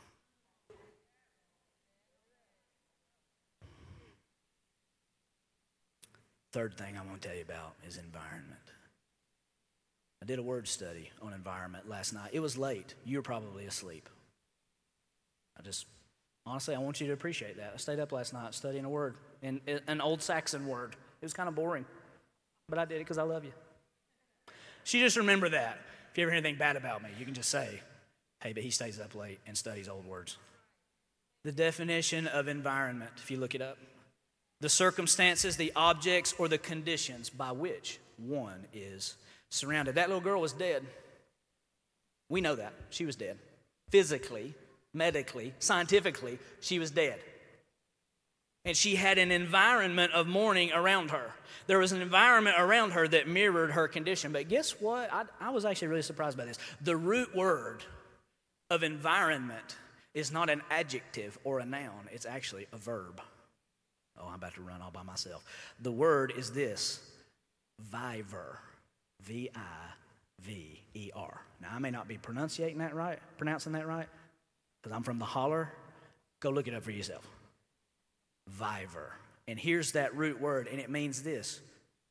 Third 6.52 6.78
thing 6.78 6.96
I 6.96 7.04
want 7.04 7.22
to 7.22 7.28
tell 7.28 7.36
you 7.36 7.42
about 7.42 7.74
is 7.84 7.96
environment. 7.96 8.63
I 10.24 10.26
did 10.26 10.38
a 10.38 10.42
word 10.42 10.66
study 10.66 11.10
on 11.20 11.34
environment 11.34 11.86
last 11.86 12.14
night. 12.14 12.30
It 12.32 12.40
was 12.40 12.56
late. 12.56 12.94
You 13.04 13.18
were 13.18 13.22
probably 13.22 13.66
asleep. 13.66 14.08
I 15.58 15.62
just, 15.62 15.84
honestly, 16.46 16.74
I 16.74 16.78
want 16.78 16.98
you 16.98 17.08
to 17.08 17.12
appreciate 17.12 17.58
that. 17.58 17.72
I 17.74 17.76
stayed 17.76 18.00
up 18.00 18.10
last 18.10 18.32
night 18.32 18.54
studying 18.54 18.86
a 18.86 18.88
word, 18.88 19.16
in, 19.42 19.60
an 19.86 20.00
old 20.00 20.22
Saxon 20.22 20.66
word. 20.66 20.96
It 21.20 21.26
was 21.26 21.34
kind 21.34 21.46
of 21.46 21.54
boring, 21.54 21.84
but 22.70 22.78
I 22.78 22.86
did 22.86 22.94
it 22.94 23.00
because 23.00 23.18
I 23.18 23.24
love 23.24 23.44
you. 23.44 23.52
So 24.84 24.96
just 24.98 25.18
remember 25.18 25.50
that. 25.50 25.78
If 26.10 26.16
you 26.16 26.22
ever 26.22 26.30
hear 26.30 26.38
anything 26.38 26.56
bad 26.56 26.76
about 26.76 27.02
me, 27.02 27.10
you 27.18 27.26
can 27.26 27.34
just 27.34 27.50
say, 27.50 27.80
hey, 28.42 28.54
but 28.54 28.62
he 28.62 28.70
stays 28.70 28.98
up 28.98 29.14
late 29.14 29.40
and 29.46 29.54
studies 29.58 29.90
old 29.90 30.06
words. 30.06 30.38
The 31.44 31.52
definition 31.52 32.28
of 32.28 32.48
environment, 32.48 33.10
if 33.18 33.30
you 33.30 33.36
look 33.36 33.54
it 33.54 33.60
up, 33.60 33.76
the 34.62 34.70
circumstances, 34.70 35.58
the 35.58 35.72
objects, 35.76 36.34
or 36.38 36.48
the 36.48 36.56
conditions 36.56 37.28
by 37.28 37.52
which 37.52 37.98
one 38.16 38.64
is 38.72 39.16
surrounded. 39.54 39.94
That 39.94 40.08
little 40.08 40.22
girl 40.22 40.40
was 40.40 40.52
dead. 40.52 40.84
We 42.28 42.40
know 42.40 42.54
that. 42.56 42.72
She 42.90 43.06
was 43.06 43.16
dead. 43.16 43.38
Physically, 43.90 44.54
medically, 44.92 45.54
scientifically, 45.58 46.38
she 46.60 46.78
was 46.78 46.90
dead. 46.90 47.18
And 48.64 48.76
she 48.76 48.96
had 48.96 49.18
an 49.18 49.30
environment 49.30 50.12
of 50.12 50.26
mourning 50.26 50.72
around 50.72 51.10
her. 51.10 51.30
There 51.66 51.78
was 51.78 51.92
an 51.92 52.00
environment 52.00 52.56
around 52.58 52.92
her 52.92 53.06
that 53.08 53.28
mirrored 53.28 53.72
her 53.72 53.88
condition. 53.88 54.32
But 54.32 54.48
guess 54.48 54.80
what? 54.80 55.12
I, 55.12 55.24
I 55.40 55.50
was 55.50 55.64
actually 55.66 55.88
really 55.88 56.02
surprised 56.02 56.38
by 56.38 56.46
this. 56.46 56.58
The 56.80 56.96
root 56.96 57.34
word 57.36 57.84
of 58.70 58.82
environment 58.82 59.76
is 60.14 60.32
not 60.32 60.48
an 60.48 60.62
adjective 60.70 61.38
or 61.44 61.58
a 61.58 61.66
noun, 61.66 62.08
it's 62.10 62.24
actually 62.24 62.66
a 62.72 62.76
verb. 62.76 63.20
Oh, 64.18 64.28
I'm 64.28 64.36
about 64.36 64.54
to 64.54 64.62
run 64.62 64.80
all 64.80 64.92
by 64.92 65.02
myself. 65.02 65.44
The 65.80 65.92
word 65.92 66.32
is 66.36 66.52
this 66.52 67.00
viver. 67.80 68.60
V 69.24 69.50
I 69.54 69.58
V 70.40 70.82
E 70.94 71.10
R. 71.14 71.40
Now, 71.60 71.68
I 71.72 71.78
may 71.78 71.90
not 71.90 72.08
be 72.08 72.18
pronouncing 72.18 72.78
that 72.78 72.94
right, 72.94 73.18
pronouncing 73.38 73.72
that 73.72 73.86
right, 73.86 74.08
because 74.82 74.94
I'm 74.94 75.02
from 75.02 75.18
the 75.18 75.24
holler. 75.24 75.72
Go 76.40 76.50
look 76.50 76.68
it 76.68 76.74
up 76.74 76.82
for 76.82 76.90
yourself. 76.90 77.26
Viver. 78.48 79.12
And 79.48 79.58
here's 79.58 79.92
that 79.92 80.14
root 80.16 80.40
word, 80.40 80.68
and 80.70 80.80
it 80.80 80.90
means 80.90 81.22
this 81.22 81.60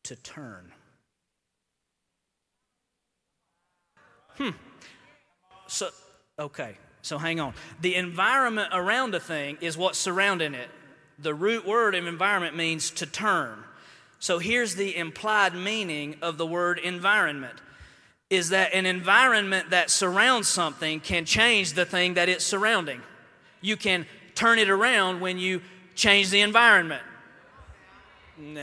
to 0.04 0.16
turn. 0.16 0.72
Hmm. 4.38 4.50
So, 5.68 5.90
okay, 6.40 6.78
so 7.02 7.18
hang 7.18 7.40
on. 7.40 7.54
The 7.82 7.96
environment 7.96 8.70
around 8.74 9.14
a 9.14 9.20
thing 9.20 9.58
is 9.62 9.78
what's 9.78 9.98
surrounding 9.98 10.54
it. 10.56 10.70
The 11.20 11.34
root 11.34 11.68
word 11.68 11.94
of 11.96 12.08
environment 12.08 12.56
means 12.56 12.90
to 12.92 13.06
turn. 13.06 13.64
So 14.24 14.40
here's 14.40 14.76
the 14.76 14.96
implied 14.96 15.54
meaning 15.54 16.16
of 16.22 16.38
the 16.38 16.46
word 16.46 16.80
environment 16.80 17.60
is 18.30 18.52
that 18.52 18.74
an 18.74 18.86
environment 18.86 19.72
that 19.72 19.90
surrounds 19.90 20.48
something 20.48 21.02
can 21.02 21.26
change 21.26 21.74
the 21.74 21.84
thing 21.84 22.14
that 22.14 22.30
it's 22.30 22.46
surrounding. 22.46 23.02
You 23.60 23.76
can 23.76 24.06
turn 24.34 24.60
it 24.60 24.70
around 24.70 25.20
when 25.20 25.40
you 25.40 25.62
change 25.94 26.30
the 26.30 26.40
environment. 26.40 27.02
Nah, 28.38 28.62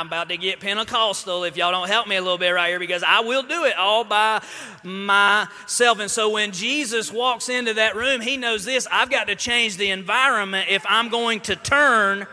I'm 0.00 0.08
about 0.08 0.28
to 0.30 0.36
get 0.36 0.58
Pentecostal 0.58 1.44
if 1.44 1.56
y'all 1.56 1.70
don't 1.70 1.88
help 1.88 2.08
me 2.08 2.16
a 2.16 2.20
little 2.20 2.36
bit 2.36 2.50
right 2.50 2.70
here 2.70 2.80
because 2.80 3.04
I 3.04 3.20
will 3.20 3.44
do 3.44 3.62
it 3.66 3.76
all 3.76 4.02
by 4.02 4.42
myself. 4.82 6.00
And 6.00 6.10
so 6.10 6.30
when 6.30 6.50
Jesus 6.50 7.12
walks 7.12 7.48
into 7.48 7.74
that 7.74 7.94
room, 7.94 8.20
he 8.20 8.36
knows 8.36 8.64
this 8.64 8.88
I've 8.90 9.08
got 9.08 9.28
to 9.28 9.36
change 9.36 9.76
the 9.76 9.90
environment 9.90 10.66
if 10.68 10.84
I'm 10.88 11.10
going 11.10 11.42
to 11.42 11.54
turn 11.54 12.26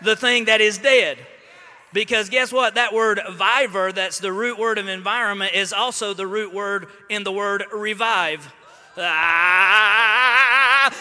the 0.00 0.16
thing 0.16 0.46
that 0.46 0.60
is 0.60 0.78
dead. 0.78 1.18
Because 1.92 2.28
guess 2.28 2.52
what? 2.52 2.74
That 2.74 2.94
word 2.94 3.20
viver, 3.30 3.92
that's 3.92 4.18
the 4.18 4.32
root 4.32 4.58
word 4.58 4.78
of 4.78 4.88
environment, 4.88 5.54
is 5.54 5.72
also 5.72 6.14
the 6.14 6.26
root 6.26 6.52
word 6.52 6.86
in 7.08 7.24
the 7.24 7.32
word 7.32 7.64
revive. 7.72 8.52
Ah, 8.98 10.52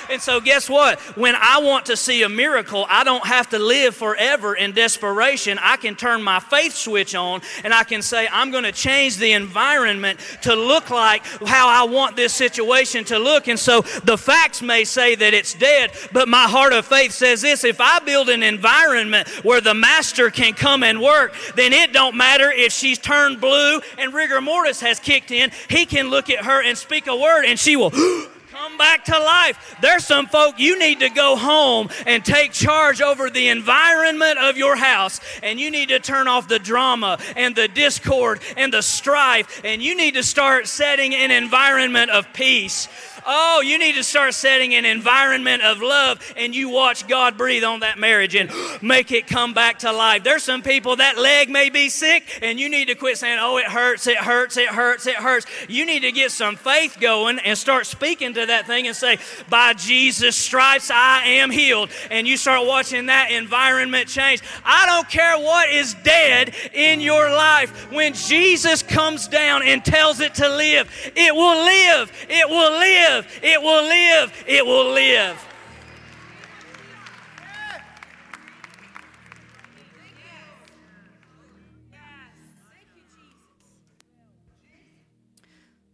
and 0.09 0.21
so, 0.21 0.39
guess 0.39 0.69
what? 0.69 0.99
When 1.17 1.35
I 1.35 1.59
want 1.59 1.87
to 1.87 1.97
see 1.97 2.23
a 2.23 2.29
miracle, 2.29 2.85
I 2.89 3.03
don't 3.03 3.25
have 3.25 3.49
to 3.49 3.59
live 3.59 3.95
forever 3.95 4.55
in 4.55 4.71
desperation. 4.73 5.59
I 5.61 5.77
can 5.77 5.95
turn 5.95 6.21
my 6.21 6.39
faith 6.39 6.73
switch 6.73 7.15
on 7.15 7.41
and 7.63 7.73
I 7.73 7.83
can 7.83 8.01
say, 8.01 8.27
I'm 8.31 8.51
going 8.51 8.63
to 8.63 8.71
change 8.71 9.17
the 9.17 9.33
environment 9.33 10.19
to 10.43 10.55
look 10.55 10.89
like 10.89 11.25
how 11.45 11.67
I 11.67 11.83
want 11.91 12.15
this 12.15 12.33
situation 12.33 13.03
to 13.05 13.19
look. 13.19 13.47
And 13.47 13.59
so, 13.59 13.81
the 14.03 14.17
facts 14.17 14.61
may 14.61 14.85
say 14.85 15.15
that 15.15 15.33
it's 15.33 15.53
dead, 15.53 15.91
but 16.13 16.29
my 16.29 16.43
heart 16.43 16.73
of 16.73 16.85
faith 16.85 17.11
says 17.11 17.41
this 17.41 17.63
if 17.63 17.81
I 17.81 17.99
build 17.99 18.29
an 18.29 18.43
environment 18.43 19.27
where 19.43 19.61
the 19.61 19.73
master 19.73 20.29
can 20.29 20.53
come 20.53 20.83
and 20.83 21.01
work, 21.01 21.35
then 21.55 21.73
it 21.73 21.91
don't 21.91 22.15
matter 22.15 22.51
if 22.51 22.71
she's 22.71 22.99
turned 22.99 23.41
blue 23.41 23.81
and 23.97 24.13
rigor 24.13 24.39
mortis 24.39 24.79
has 24.81 24.99
kicked 24.99 25.31
in. 25.31 25.51
He 25.69 25.85
can 25.85 26.09
look 26.09 26.29
at 26.29 26.45
her 26.45 26.63
and 26.63 26.77
speak 26.77 27.07
a 27.07 27.15
word, 27.15 27.45
and 27.45 27.59
she 27.59 27.75
will. 27.81 27.91
Come 28.51 28.77
back 28.77 29.05
to 29.05 29.17
life. 29.17 29.77
There's 29.81 30.05
some 30.05 30.27
folk 30.27 30.59
you 30.59 30.77
need 30.77 30.99
to 30.99 31.09
go 31.09 31.35
home 31.35 31.89
and 32.05 32.23
take 32.23 32.51
charge 32.51 33.01
over 33.01 33.29
the 33.29 33.47
environment 33.47 34.37
of 34.37 34.55
your 34.55 34.75
house, 34.75 35.19
and 35.41 35.59
you 35.59 35.71
need 35.71 35.89
to 35.89 35.99
turn 35.99 36.27
off 36.27 36.47
the 36.47 36.59
drama 36.59 37.17
and 37.35 37.55
the 37.55 37.67
discord 37.67 38.39
and 38.57 38.71
the 38.71 38.81
strife, 38.81 39.61
and 39.63 39.81
you 39.81 39.95
need 39.95 40.13
to 40.13 40.21
start 40.21 40.67
setting 40.67 41.15
an 41.15 41.31
environment 41.31 42.11
of 42.11 42.31
peace 42.33 42.87
Oh, 43.25 43.61
you 43.61 43.77
need 43.77 43.95
to 43.95 44.03
start 44.03 44.33
setting 44.33 44.73
an 44.73 44.85
environment 44.85 45.61
of 45.61 45.81
love 45.81 46.19
and 46.35 46.55
you 46.55 46.69
watch 46.69 47.07
God 47.07 47.37
breathe 47.37 47.63
on 47.63 47.81
that 47.81 47.99
marriage 47.99 48.35
and 48.35 48.51
make 48.81 49.11
it 49.11 49.27
come 49.27 49.53
back 49.53 49.79
to 49.79 49.91
life. 49.91 50.23
There's 50.23 50.43
some 50.43 50.61
people 50.61 50.95
that 50.95 51.17
leg 51.17 51.49
may 51.49 51.69
be 51.69 51.89
sick 51.89 52.39
and 52.41 52.59
you 52.59 52.69
need 52.69 52.87
to 52.87 52.95
quit 52.95 53.17
saying, 53.17 53.39
oh, 53.41 53.57
it 53.57 53.65
hurts, 53.65 54.07
it 54.07 54.17
hurts, 54.17 54.57
it 54.57 54.69
hurts, 54.69 55.05
it 55.07 55.15
hurts. 55.15 55.45
You 55.67 55.85
need 55.85 56.01
to 56.01 56.11
get 56.11 56.31
some 56.31 56.55
faith 56.55 56.97
going 56.99 57.39
and 57.39 57.57
start 57.57 57.85
speaking 57.85 58.33
to 58.33 58.45
that 58.47 58.67
thing 58.67 58.87
and 58.87 58.95
say, 58.95 59.19
by 59.49 59.73
Jesus' 59.73 60.35
stripes, 60.35 60.89
I 60.91 61.23
am 61.25 61.51
healed. 61.51 61.89
And 62.09 62.27
you 62.27 62.37
start 62.37 62.67
watching 62.67 63.07
that 63.07 63.31
environment 63.31 64.07
change. 64.07 64.41
I 64.65 64.85
don't 64.85 65.09
care 65.09 65.37
what 65.37 65.69
is 65.69 65.93
dead 66.03 66.55
in 66.73 67.01
your 67.01 67.29
life. 67.29 67.91
When 67.91 68.13
Jesus 68.13 68.81
comes 68.81 69.27
down 69.27 69.63
and 69.63 69.83
tells 69.83 70.19
it 70.19 70.35
to 70.35 70.49
live, 70.49 70.89
it 71.15 71.35
will 71.35 71.65
live. 71.65 72.11
It 72.29 72.49
will 72.49 72.79
live 72.79 73.10
live. 73.15 73.39
It 73.41 73.61
will 73.61 73.83
live. 73.83 74.43
It 74.47 74.65
will 74.65 74.91
live. 74.91 75.47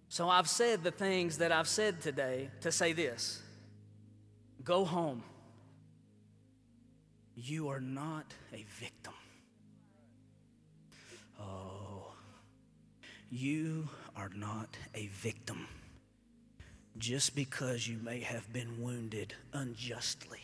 So 0.09 0.29
I've 0.29 0.49
said 0.49 0.83
the 0.83 0.89
things 0.89 1.37
that 1.37 1.51
I've 1.51 1.67
said 1.67 2.01
today 2.01 2.49
to 2.61 2.71
say 2.71 2.93
this 2.93 3.41
go 4.63 4.83
home. 4.83 5.23
You 7.35 7.67
are 7.69 7.79
not 7.79 8.33
a 8.51 8.65
victim. 8.67 9.13
Oh, 11.39 12.13
you 13.29 13.87
are 14.15 14.31
not 14.33 14.75
a 14.95 15.05
victim 15.07 15.67
just 16.99 17.35
because 17.35 17.87
you 17.87 17.97
may 18.03 18.21
have 18.21 18.51
been 18.51 18.81
wounded 18.81 19.33
unjustly 19.53 20.41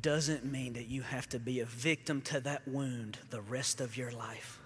doesn't 0.00 0.44
mean 0.44 0.74
that 0.74 0.86
you 0.86 1.02
have 1.02 1.28
to 1.28 1.38
be 1.38 1.60
a 1.60 1.64
victim 1.64 2.20
to 2.22 2.40
that 2.40 2.66
wound 2.66 3.18
the 3.30 3.40
rest 3.40 3.80
of 3.80 3.96
your 3.96 4.10
life. 4.12 4.58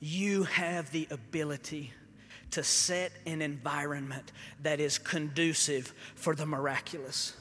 You 0.00 0.44
have 0.44 0.90
the 0.90 1.06
ability 1.10 1.92
to 2.50 2.62
set 2.62 3.12
an 3.26 3.42
environment 3.42 4.32
that 4.62 4.80
is 4.80 4.98
conducive 4.98 5.92
for 6.14 6.34
the 6.34 6.46
miraculous. 6.46 7.34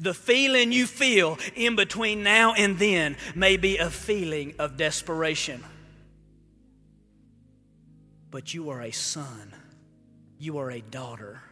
The 0.00 0.14
feeling 0.14 0.72
you 0.72 0.86
feel 0.86 1.38
in 1.54 1.76
between 1.76 2.22
now 2.22 2.54
and 2.54 2.78
then 2.78 3.16
may 3.34 3.56
be 3.56 3.78
a 3.78 3.90
feeling 3.90 4.54
of 4.58 4.76
desperation. 4.76 5.62
But 8.30 8.52
you 8.52 8.70
are 8.70 8.82
a 8.82 8.90
son 8.90 9.54
you 10.38 10.58
are 10.58 10.70
a 10.70 10.80
daughter. 10.80 11.42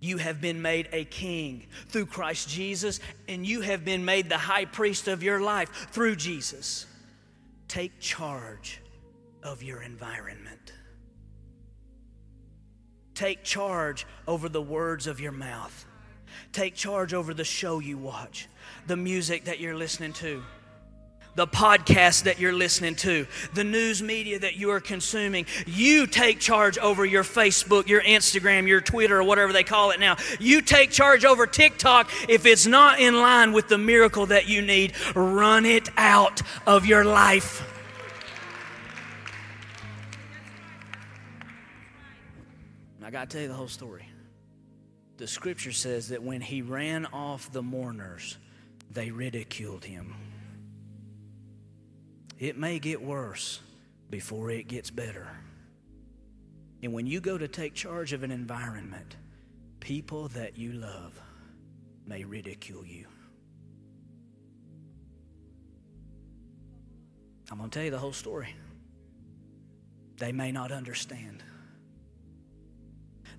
You 0.00 0.18
have 0.18 0.40
been 0.40 0.60
made 0.60 0.88
a 0.92 1.04
king 1.04 1.66
through 1.88 2.06
Christ 2.06 2.48
Jesus, 2.48 3.00
and 3.28 3.46
you 3.46 3.60
have 3.60 3.84
been 3.84 4.04
made 4.04 4.28
the 4.28 4.38
high 4.38 4.64
priest 4.64 5.06
of 5.08 5.22
your 5.22 5.40
life 5.40 5.88
through 5.92 6.16
Jesus. 6.16 6.86
Take 7.68 8.00
charge 8.00 8.80
of 9.42 9.62
your 9.62 9.82
environment. 9.82 10.72
Take 13.14 13.44
charge 13.44 14.06
over 14.26 14.48
the 14.48 14.62
words 14.62 15.06
of 15.06 15.20
your 15.20 15.32
mouth. 15.32 15.86
Take 16.50 16.74
charge 16.74 17.14
over 17.14 17.32
the 17.32 17.44
show 17.44 17.78
you 17.78 17.96
watch, 17.96 18.48
the 18.86 18.96
music 18.96 19.44
that 19.44 19.60
you're 19.60 19.76
listening 19.76 20.12
to 20.14 20.42
the 21.34 21.46
podcast 21.46 22.24
that 22.24 22.38
you're 22.38 22.52
listening 22.52 22.94
to, 22.96 23.26
the 23.54 23.64
news 23.64 24.02
media 24.02 24.38
that 24.38 24.56
you 24.56 24.70
are 24.70 24.80
consuming. 24.80 25.46
You 25.66 26.06
take 26.06 26.38
charge 26.40 26.78
over 26.78 27.04
your 27.04 27.24
Facebook, 27.24 27.88
your 27.88 28.02
Instagram, 28.02 28.66
your 28.68 28.80
Twitter, 28.80 29.18
or 29.18 29.24
whatever 29.24 29.52
they 29.52 29.64
call 29.64 29.90
it 29.92 30.00
now. 30.00 30.16
You 30.38 30.60
take 30.60 30.90
charge 30.90 31.24
over 31.24 31.46
TikTok. 31.46 32.10
If 32.28 32.44
it's 32.44 32.66
not 32.66 33.00
in 33.00 33.16
line 33.16 33.52
with 33.52 33.68
the 33.68 33.78
miracle 33.78 34.26
that 34.26 34.48
you 34.48 34.62
need, 34.62 34.92
run 35.14 35.64
it 35.64 35.88
out 35.96 36.42
of 36.66 36.86
your 36.86 37.04
life. 37.04 37.68
I 43.04 43.10
got 43.10 43.28
to 43.28 43.34
tell 43.36 43.42
you 43.42 43.48
the 43.48 43.54
whole 43.54 43.68
story. 43.68 44.08
The 45.18 45.26
scripture 45.26 45.72
says 45.72 46.08
that 46.08 46.22
when 46.22 46.40
he 46.40 46.62
ran 46.62 47.06
off 47.06 47.52
the 47.52 47.62
mourners, 47.62 48.38
they 48.90 49.10
ridiculed 49.10 49.84
him. 49.84 50.14
It 52.42 52.58
may 52.58 52.80
get 52.80 53.00
worse 53.00 53.60
before 54.10 54.50
it 54.50 54.66
gets 54.66 54.90
better. 54.90 55.28
And 56.82 56.92
when 56.92 57.06
you 57.06 57.20
go 57.20 57.38
to 57.38 57.46
take 57.46 57.72
charge 57.72 58.12
of 58.12 58.24
an 58.24 58.32
environment, 58.32 59.14
people 59.78 60.26
that 60.30 60.58
you 60.58 60.72
love 60.72 61.16
may 62.04 62.24
ridicule 62.24 62.84
you. 62.84 63.06
I'm 67.48 67.58
going 67.58 67.70
to 67.70 67.78
tell 67.78 67.84
you 67.84 67.92
the 67.92 67.98
whole 67.98 68.12
story. 68.12 68.56
They 70.16 70.32
may 70.32 70.50
not 70.50 70.72
understand. 70.72 71.44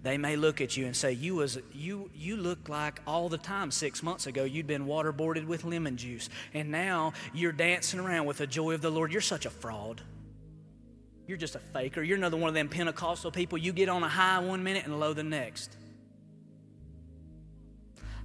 They 0.03 0.17
may 0.17 0.35
look 0.35 0.59
at 0.59 0.75
you 0.75 0.85
and 0.85 0.95
say, 0.95 1.13
you, 1.13 1.35
was, 1.35 1.57
you, 1.71 2.11
you 2.13 2.35
look 2.35 2.67
like 2.67 2.99
all 3.07 3.29
the 3.29 3.37
time 3.37 3.71
six 3.71 4.03
months 4.03 4.27
ago 4.27 4.43
you'd 4.43 4.67
been 4.67 4.85
waterboarded 4.85 5.47
with 5.47 5.63
lemon 5.63 5.95
juice, 5.95 6.29
and 6.53 6.69
now 6.69 7.13
you're 7.33 7.53
dancing 7.53 8.01
around 8.01 8.25
with 8.25 8.37
the 8.37 8.47
joy 8.47 8.73
of 8.73 8.81
the 8.81 8.91
Lord. 8.91 9.13
You're 9.13 9.21
such 9.21 9.45
a 9.45 9.49
fraud. 9.49 10.01
You're 11.25 11.37
just 11.37 11.55
a 11.55 11.59
faker. 11.59 12.03
You're 12.03 12.17
another 12.17 12.35
one 12.35 12.49
of 12.49 12.53
them 12.53 12.67
Pentecostal 12.67 13.31
people. 13.31 13.57
You 13.57 13.71
get 13.71 13.87
on 13.87 14.03
a 14.03 14.09
high 14.09 14.39
one 14.39 14.61
minute 14.61 14.83
and 14.83 14.99
low 14.99 15.13
the 15.13 15.23
next. 15.23 15.77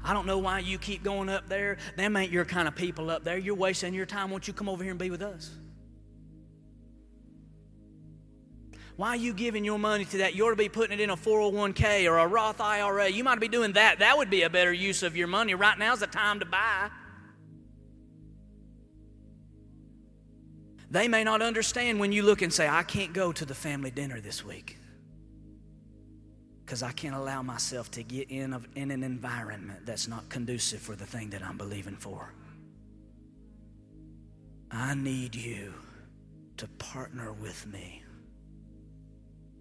I 0.03 0.13
don't 0.13 0.27
know 0.27 0.39
why 0.39 0.59
you 0.61 0.79
keep 0.79 1.05
going 1.05 1.29
up 1.29 1.49
there. 1.49 1.77
Them 1.97 2.17
ain't 2.17 2.33
your 2.33 2.45
kind 2.45 2.67
of 2.67 2.75
people 2.75 3.09
up 3.09 3.23
there. 3.23 3.39
You're 3.39 3.55
wasting 3.55 3.95
your 3.95 4.07
time. 4.07 4.31
Won't 4.31 4.49
you 4.49 4.55
come 4.55 4.69
over 4.69 4.83
here 4.83 4.93
and 4.93 4.99
be 4.99 5.11
with 5.11 5.23
us? 5.23 5.51
Why 8.99 9.11
are 9.11 9.17
you 9.17 9.33
giving 9.33 9.65
your 9.65 9.79
money 9.79 10.05
to 10.07 10.19
that? 10.19 10.35
You 10.35 10.45
ought 10.45 10.51
to 10.51 10.57
be 10.57 10.69
putting 10.69 10.99
it 10.99 11.01
in 11.01 11.11
a 11.11 11.17
401k 11.17 12.11
or 12.11 12.19
a 12.19 12.27
Roth 12.27 12.61
IRA. 12.61 13.09
You 13.09 13.23
might 13.23 13.39
be 13.39 13.47
doing 13.47 13.75
that. 13.75 14.01
That 14.01 14.19
would 14.19 14.29
be 14.29 14.43
a 14.43 14.51
better 14.51 14.73
use 14.73 15.05
of 15.05 15.17
your 15.17 15.29
money. 15.29 15.55
Right 15.55 15.79
now 15.79 15.93
is 15.93 16.01
the 16.01 16.09
time 16.09 16.41
to 16.41 16.45
buy. 16.45 16.91
They 20.91 21.07
may 21.07 21.23
not 21.23 21.43
understand 21.43 22.01
when 22.01 22.11
you 22.11 22.25
look 22.25 22.43
and 22.43 22.53
say, 22.53 22.69
I 22.69 22.83
can't 22.83 23.13
go 23.13 23.31
to 23.31 23.45
the 23.45 23.55
family 23.55 23.93
dinner 23.93 24.21
this 24.21 24.45
week 24.45 24.79
because 26.65 26.83
I 26.83 26.91
can't 26.91 27.15
allow 27.15 27.41
myself 27.41 27.93
to 27.93 28.03
get 28.03 28.33
in, 28.33 28.53
of, 28.53 28.67
in 28.75 28.91
an 28.91 29.05
environment 29.05 29.87
that's 29.87 30.09
not 30.09 30.29
conducive 30.29 30.81
for 30.81 30.97
the 30.97 31.07
thing 31.07 31.31
that 31.31 31.45
I'm 31.45 31.57
believing 31.57 31.95
for. 31.95 32.35
I 34.73 34.97
need 34.97 35.37
you 35.37 35.73
to 36.57 36.67
partner 36.79 37.33
with 37.33 37.65
me 37.69 38.03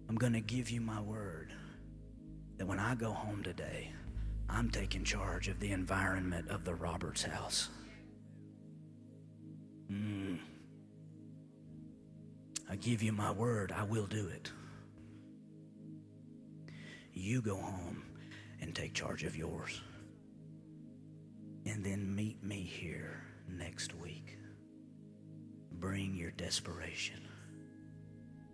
I'm 0.08 0.16
going 0.16 0.32
to 0.32 0.40
give 0.40 0.70
you 0.70 0.80
my 0.80 1.00
word 1.00 1.52
that 2.56 2.66
when 2.66 2.78
I 2.78 2.94
go 2.94 3.12
home 3.12 3.42
today, 3.42 3.92
I'm 4.48 4.70
taking 4.70 5.04
charge 5.04 5.48
of 5.48 5.60
the 5.60 5.72
environment 5.72 6.48
of 6.48 6.64
the 6.64 6.74
Roberts 6.74 7.22
house. 7.22 7.68
Mm. 9.92 10.38
I 12.70 12.76
give 12.76 13.02
you 13.02 13.12
my 13.12 13.30
word, 13.30 13.72
I 13.72 13.82
will 13.84 14.06
do 14.06 14.28
it. 14.28 14.50
You 17.12 17.42
go 17.42 17.56
home 17.56 18.02
and 18.60 18.74
take 18.74 18.94
charge 18.94 19.24
of 19.24 19.36
yours. 19.36 19.80
And 21.66 21.84
then 21.84 22.14
meet 22.14 22.42
me 22.42 22.62
here 22.62 23.22
next 23.46 23.94
week. 23.94 24.38
Bring 25.72 26.14
your 26.14 26.30
desperation, 26.30 27.20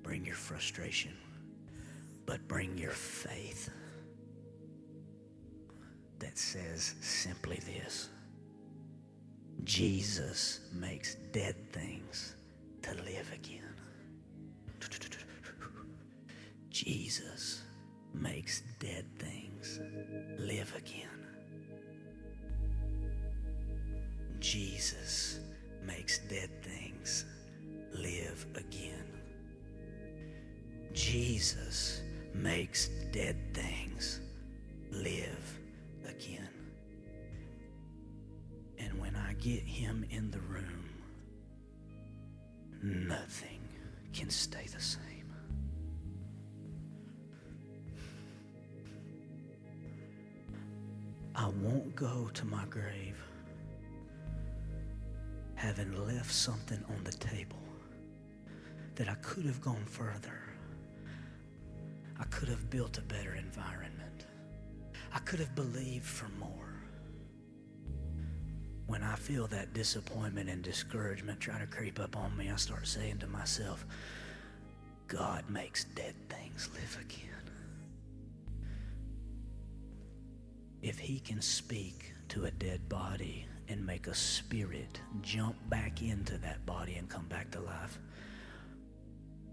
bring 0.03 0.25
your 0.25 0.35
frustration, 0.35 1.13
but 2.27 2.47
bring 2.49 2.77
your 2.79 2.91
faith 2.91 3.71
that 6.19 6.39
says 6.39 6.95
simply 7.01 7.61
this 7.65 8.09
Jesus 9.65 10.61
makes 10.73 11.15
dead 11.33 11.57
things 11.73 12.35
to 12.83 12.91
live 12.95 13.31
again. 13.33 13.61
Jesus 16.71 17.63
makes 18.13 18.63
dead 18.79 19.07
things 19.19 19.81
live 20.39 20.75
again. 20.77 21.09
Jesus 24.41 25.41
makes 25.87 26.19
dead 26.29 26.51
things 26.63 27.25
live 27.95 28.45
again. 28.57 29.07
Jesus 30.93 32.03
makes 32.35 32.89
dead 33.13 33.37
things 33.55 34.21
live 34.91 35.59
again. 36.07 36.49
And 38.79 39.01
when 39.01 39.15
I 39.17 39.35
get 39.35 39.63
him 39.63 40.05
in 40.11 40.31
the 40.31 40.41
room, 40.41 40.89
nothing 42.83 43.61
can 44.13 44.29
stay 44.31 44.67
the 44.73 44.81
same. 44.81 45.01
I 51.37 51.49
won't 51.49 51.97
go 51.97 52.31
to 52.33 52.45
my 52.45 52.65
grave 52.67 53.17
having 55.57 56.07
left 56.07 56.33
something 56.33 56.83
on 56.89 57.03
the 57.05 57.13
table 57.13 57.59
that 58.97 59.09
I 59.09 59.15
could 59.17 59.45
have 59.47 59.61
gone 59.61 59.85
further. 59.87 60.44
I 62.19 62.25
could 62.25 62.49
have 62.49 62.71
built 62.71 62.99
a 62.99 63.03
better 63.03 63.35
environment. 63.35 64.27
I 65.13 65.19
could 65.21 65.41
have 65.41 65.55
believed 65.55 66.07
for 66.07 66.29
more. 66.39 66.75
When 68.87 69.03
I 69.03 69.17
feel 69.17 69.47
that 69.49 69.73
disappointment 69.73 70.51
and 70.51 70.63
discouragement 70.63 71.41
try 71.41 71.59
to 71.59 71.67
creep 71.67 71.99
up 71.99 72.17
on 72.17 72.37
me, 72.37 72.51
I 72.51 72.57
start 72.57 72.87
saying 72.87 73.19
to 73.19 73.27
myself, 73.27 73.87
God 75.07 75.49
makes 75.49 75.85
dead 75.85 76.15
things 76.29 76.69
live 76.75 76.99
again. 77.01 77.31
If 80.83 80.99
He 80.99 81.19
can 81.19 81.41
speak 81.41 82.13
to 82.29 82.45
a 82.45 82.51
dead 82.51 82.89
body 82.89 83.47
and 83.69 83.85
make 83.85 84.07
a 84.07 84.15
spirit 84.15 85.01
jump 85.23 85.57
back 85.71 86.03
into 86.03 86.37
that 86.39 86.65
body 86.67 86.97
and 86.97 87.09
come 87.09 87.27
back 87.27 87.51
to 87.53 87.61
life, 87.61 87.99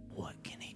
what 0.09 0.35
can 0.43 0.59
He 0.59 0.70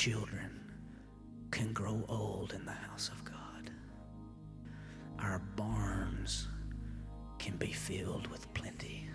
children 0.00 0.58
can 1.50 1.74
grow 1.74 2.02
old 2.08 2.54
in 2.54 2.64
the 2.64 2.72
house 2.72 3.10
of 3.12 3.22
God. 3.22 3.70
Our 5.18 5.40
barns 5.56 6.48
can 7.38 7.58
be 7.58 7.70
filled 7.70 8.26
with 8.28 8.50
plenty. 8.54 9.10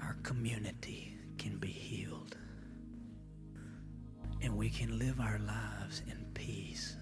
Our 0.00 0.16
community 0.22 1.18
can 1.36 1.56
be 1.58 1.66
healed. 1.66 2.36
And 4.40 4.56
we 4.56 4.70
can 4.70 4.96
live 4.96 5.18
our 5.18 5.40
lives 5.40 6.02
in 6.06 6.24
peace 6.34 6.94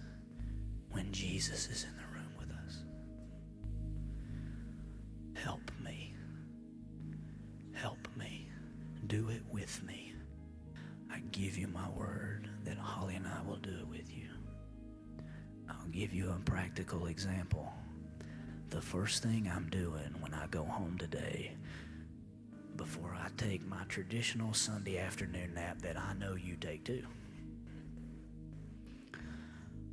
when 0.91 1.13
Jesus 1.13 1.69
is 1.69 1.85
in 1.85 1.95
the 1.99 2.15
room 2.15 2.33
with 2.39 2.51
us. 2.65 2.79
Help 5.45 5.71
me. 5.85 6.15
Help 7.75 8.09
me. 8.17 8.49
Do 9.07 9.29
it 9.29 9.43
with 9.53 9.83
me. 9.83 10.15
Give 11.33 11.57
you 11.57 11.69
my 11.69 11.89
word 11.91 12.49
that 12.65 12.77
Holly 12.77 13.15
and 13.15 13.27
I 13.27 13.41
will 13.47 13.57
do 13.57 13.71
it 13.81 13.89
with 13.89 14.15
you. 14.15 14.29
I'll 15.69 15.89
give 15.91 16.13
you 16.13 16.31
a 16.31 16.41
practical 16.45 17.07
example. 17.07 17.73
The 18.71 18.81
first 18.81 19.23
thing 19.23 19.51
I'm 19.53 19.69
doing 19.71 20.15
when 20.21 20.35
I 20.35 20.47
go 20.49 20.65
home 20.65 20.99
today, 20.99 21.53
before 22.77 23.17
I 23.17 23.29
take 23.37 23.67
my 23.67 23.85
traditional 23.89 24.53
Sunday 24.53 24.99
afternoon 24.99 25.55
nap 25.55 25.81
that 25.83 25.97
I 25.97 26.15
know 26.15 26.35
you 26.35 26.57
take 26.57 26.85
too, 26.85 27.05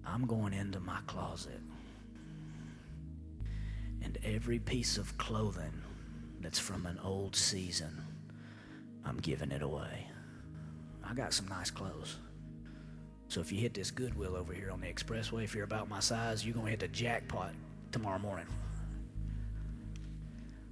I'm 0.06 0.26
going 0.26 0.54
into 0.54 0.80
my 0.80 1.00
closet. 1.06 1.62
And 4.02 4.18
every 4.24 4.60
piece 4.60 4.98
of 4.98 5.18
clothing 5.18 5.82
that's 6.40 6.60
from 6.60 6.86
an 6.86 7.00
old 7.04 7.36
season, 7.36 8.02
I'm 9.06 9.18
giving 9.18 9.52
it 9.52 9.62
away. 9.62 10.07
I 11.10 11.14
got 11.14 11.34
some 11.34 11.48
nice 11.48 11.72
clothes. 11.72 12.18
So 13.30 13.40
if 13.40 13.52
you 13.52 13.60
hit 13.60 13.74
this 13.74 13.92
Goodwill 13.92 14.36
over 14.36 14.54
here 14.54 14.72
on 14.72 14.82
the 14.82 14.88
expressway, 14.88 15.44
if 15.44 15.56
you're 15.56 15.64
about 15.64 15.90
my 15.90 16.00
size, 16.00 16.46
you're 16.46 16.54
going 16.54 16.66
to 16.66 16.72
hit 16.72 16.80
the 16.82 16.88
jackpot 16.90 17.54
tomorrow 17.92 18.20
morning. 18.20 18.48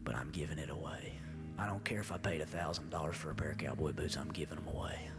But 0.03 0.15
I'm 0.15 0.31
giving 0.31 0.57
it 0.57 0.69
away. 0.69 1.13
I 1.57 1.67
don't 1.67 1.83
care 1.85 2.01
if 2.01 2.11
I 2.11 2.17
paid 2.17 2.41
$1,000 2.41 3.13
for 3.13 3.31
a 3.31 3.35
pair 3.35 3.51
of 3.51 3.57
cowboy 3.57 3.93
boots, 3.93 4.17
I'm 4.17 4.31
giving 4.31 4.57
them 4.57 4.67
away. 4.67 5.09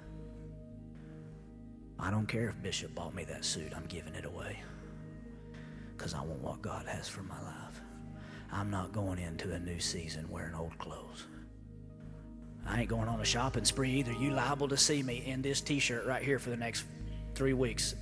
I 1.99 2.11
don't 2.11 2.27
care 2.27 2.49
if 2.51 2.63
Bishop 2.63 2.95
bought 2.95 3.15
me 3.15 3.25
that 3.25 3.45
suit, 3.45 3.73
I'm 3.75 3.87
giving 3.87 4.15
it 4.15 4.27
away. 4.27 4.63
Because 5.97 6.13
I 6.13 6.21
want 6.21 6.43
what 6.43 6.61
God 6.61 6.85
has 6.87 7.09
for 7.09 7.23
my 7.23 7.41
life. 7.41 7.81
I'm 8.53 8.71
not 8.71 8.93
going 8.93 9.19
into 9.19 9.53
a 9.53 9.59
new 9.59 9.81
season 9.81 10.29
wearing 10.29 10.55
old 10.55 10.77
clothes. 10.79 11.25
I 12.67 12.81
ain't 12.81 12.89
going 12.89 13.09
on 13.09 13.21
a 13.21 13.25
shopping 13.25 13.65
spree 13.65 13.91
either. 13.93 14.13
You 14.13 14.31
liable 14.31 14.69
to 14.69 14.77
see 14.77 15.03
me 15.03 15.23
in 15.25 15.41
this 15.41 15.61
t-shirt 15.61 16.05
right 16.05 16.23
here 16.23 16.39
for 16.39 16.51
the 16.51 16.57
next 16.57 16.85
three 17.35 17.53
weeks. 17.53 17.95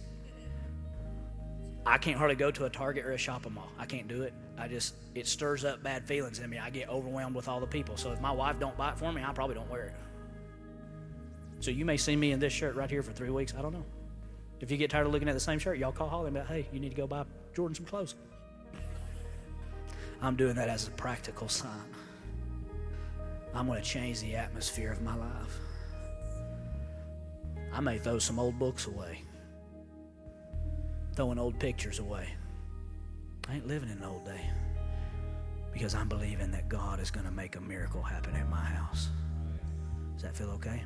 I 1.86 1.98
can't 1.98 2.16
hardly 2.16 2.36
go 2.36 2.50
to 2.50 2.64
a 2.64 2.70
Target 2.70 3.04
or 3.04 3.12
a 3.12 3.18
shopping 3.18 3.52
mall. 3.52 3.68
I 3.78 3.84
can't 3.84 4.08
do 4.08 4.22
it. 4.22 4.32
I 4.56 4.68
just 4.68 4.94
it 5.14 5.26
stirs 5.26 5.64
up 5.64 5.82
bad 5.82 6.06
feelings 6.06 6.38
in 6.38 6.48
me. 6.48 6.58
I 6.58 6.70
get 6.70 6.88
overwhelmed 6.88 7.36
with 7.36 7.46
all 7.46 7.60
the 7.60 7.66
people. 7.66 7.96
So 7.96 8.12
if 8.12 8.20
my 8.20 8.30
wife 8.32 8.58
don't 8.58 8.76
buy 8.76 8.92
it 8.92 8.98
for 8.98 9.12
me, 9.12 9.22
I 9.22 9.32
probably 9.32 9.54
don't 9.54 9.70
wear 9.70 9.86
it. 9.86 9.94
So 11.60 11.70
you 11.70 11.84
may 11.84 11.96
see 11.96 12.16
me 12.16 12.32
in 12.32 12.40
this 12.40 12.52
shirt 12.52 12.74
right 12.74 12.90
here 12.90 13.02
for 13.02 13.12
three 13.12 13.30
weeks. 13.30 13.54
I 13.56 13.62
don't 13.62 13.72
know. 13.72 13.84
If 14.60 14.70
you 14.70 14.76
get 14.78 14.90
tired 14.90 15.06
of 15.06 15.12
looking 15.12 15.28
at 15.28 15.34
the 15.34 15.40
same 15.40 15.58
shirt, 15.58 15.78
y'all 15.78 15.92
call 15.92 16.08
Holly 16.08 16.28
and 16.28 16.34
be 16.34 16.40
like, 16.40 16.48
hey, 16.48 16.68
you 16.72 16.80
need 16.80 16.90
to 16.90 16.96
go 16.96 17.06
buy 17.06 17.24
Jordan 17.54 17.74
some 17.74 17.84
clothes. 17.84 18.14
I'm 20.22 20.36
doing 20.36 20.54
that 20.54 20.68
as 20.68 20.88
a 20.88 20.90
practical 20.92 21.48
sign. 21.48 21.70
I'm 23.55 23.66
going 23.66 23.80
to 23.80 23.88
change 23.88 24.20
the 24.20 24.34
atmosphere 24.34 24.90
of 24.90 25.00
my 25.00 25.14
life. 25.14 25.61
I 27.72 27.80
may 27.80 27.98
throw 27.98 28.18
some 28.18 28.38
old 28.38 28.59
books 28.59 28.86
away, 28.86 29.22
throwing 31.14 31.38
old 31.38 31.59
pictures 31.61 32.00
away. 32.00 32.28
I 33.48 33.57
ain't 33.57 33.66
living 33.66 33.90
in 33.90 33.98
an 33.98 34.05
old 34.05 34.24
day 34.24 34.40
because 35.72 35.94
I'm 35.94 36.09
believing 36.09 36.50
that 36.52 36.68
God 36.68 37.00
is 37.00 37.11
going 37.11 37.26
to 37.26 37.32
make 37.32 37.57
a 37.57 37.61
miracle 37.61 38.02
happen 38.02 38.34
in 38.34 38.48
my 38.50 38.64
house. 38.64 39.09
Does 40.14 40.22
that 40.22 40.36
feel 40.36 40.50
okay? 40.50 40.84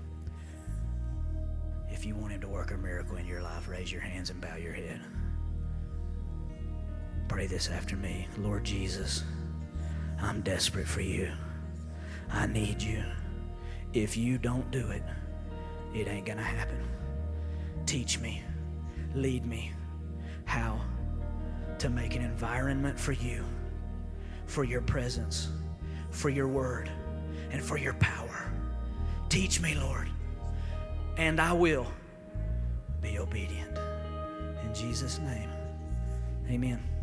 If 1.90 2.04
you 2.04 2.14
want 2.14 2.32
Him 2.32 2.40
to 2.42 2.48
work 2.48 2.70
a 2.70 2.76
miracle 2.76 3.16
in 3.16 3.26
your 3.26 3.42
life, 3.42 3.68
raise 3.68 3.90
your 3.90 4.02
hands 4.02 4.30
and 4.30 4.40
bow 4.40 4.56
your 4.56 4.72
head. 4.72 5.00
Pray 7.28 7.46
this 7.46 7.68
after 7.68 7.96
me 7.96 8.26
Lord 8.38 8.64
Jesus, 8.64 9.24
I'm 10.20 10.42
desperate 10.42 10.88
for 10.88 11.02
you. 11.02 11.30
I 12.30 12.46
need 12.46 12.82
you. 12.82 13.02
If 13.92 14.16
you 14.16 14.38
don't 14.38 14.70
do 14.70 14.90
it, 14.90 15.02
it 15.94 16.08
ain't 16.08 16.26
going 16.26 16.38
to 16.38 16.44
happen. 16.44 16.78
Teach 17.86 18.20
me, 18.20 18.42
lead 19.14 19.46
me 19.46 19.72
how 20.44 20.80
to 21.78 21.88
make 21.88 22.14
an 22.14 22.22
environment 22.22 22.98
for 22.98 23.12
you, 23.12 23.44
for 24.46 24.64
your 24.64 24.82
presence, 24.82 25.48
for 26.10 26.28
your 26.28 26.48
word, 26.48 26.90
and 27.50 27.62
for 27.62 27.78
your 27.78 27.94
power. 27.94 28.52
Teach 29.28 29.60
me, 29.60 29.74
Lord, 29.74 30.08
and 31.16 31.40
I 31.40 31.52
will 31.52 31.86
be 33.00 33.18
obedient. 33.18 33.78
In 34.64 34.74
Jesus' 34.74 35.18
name, 35.18 35.48
amen. 36.50 36.97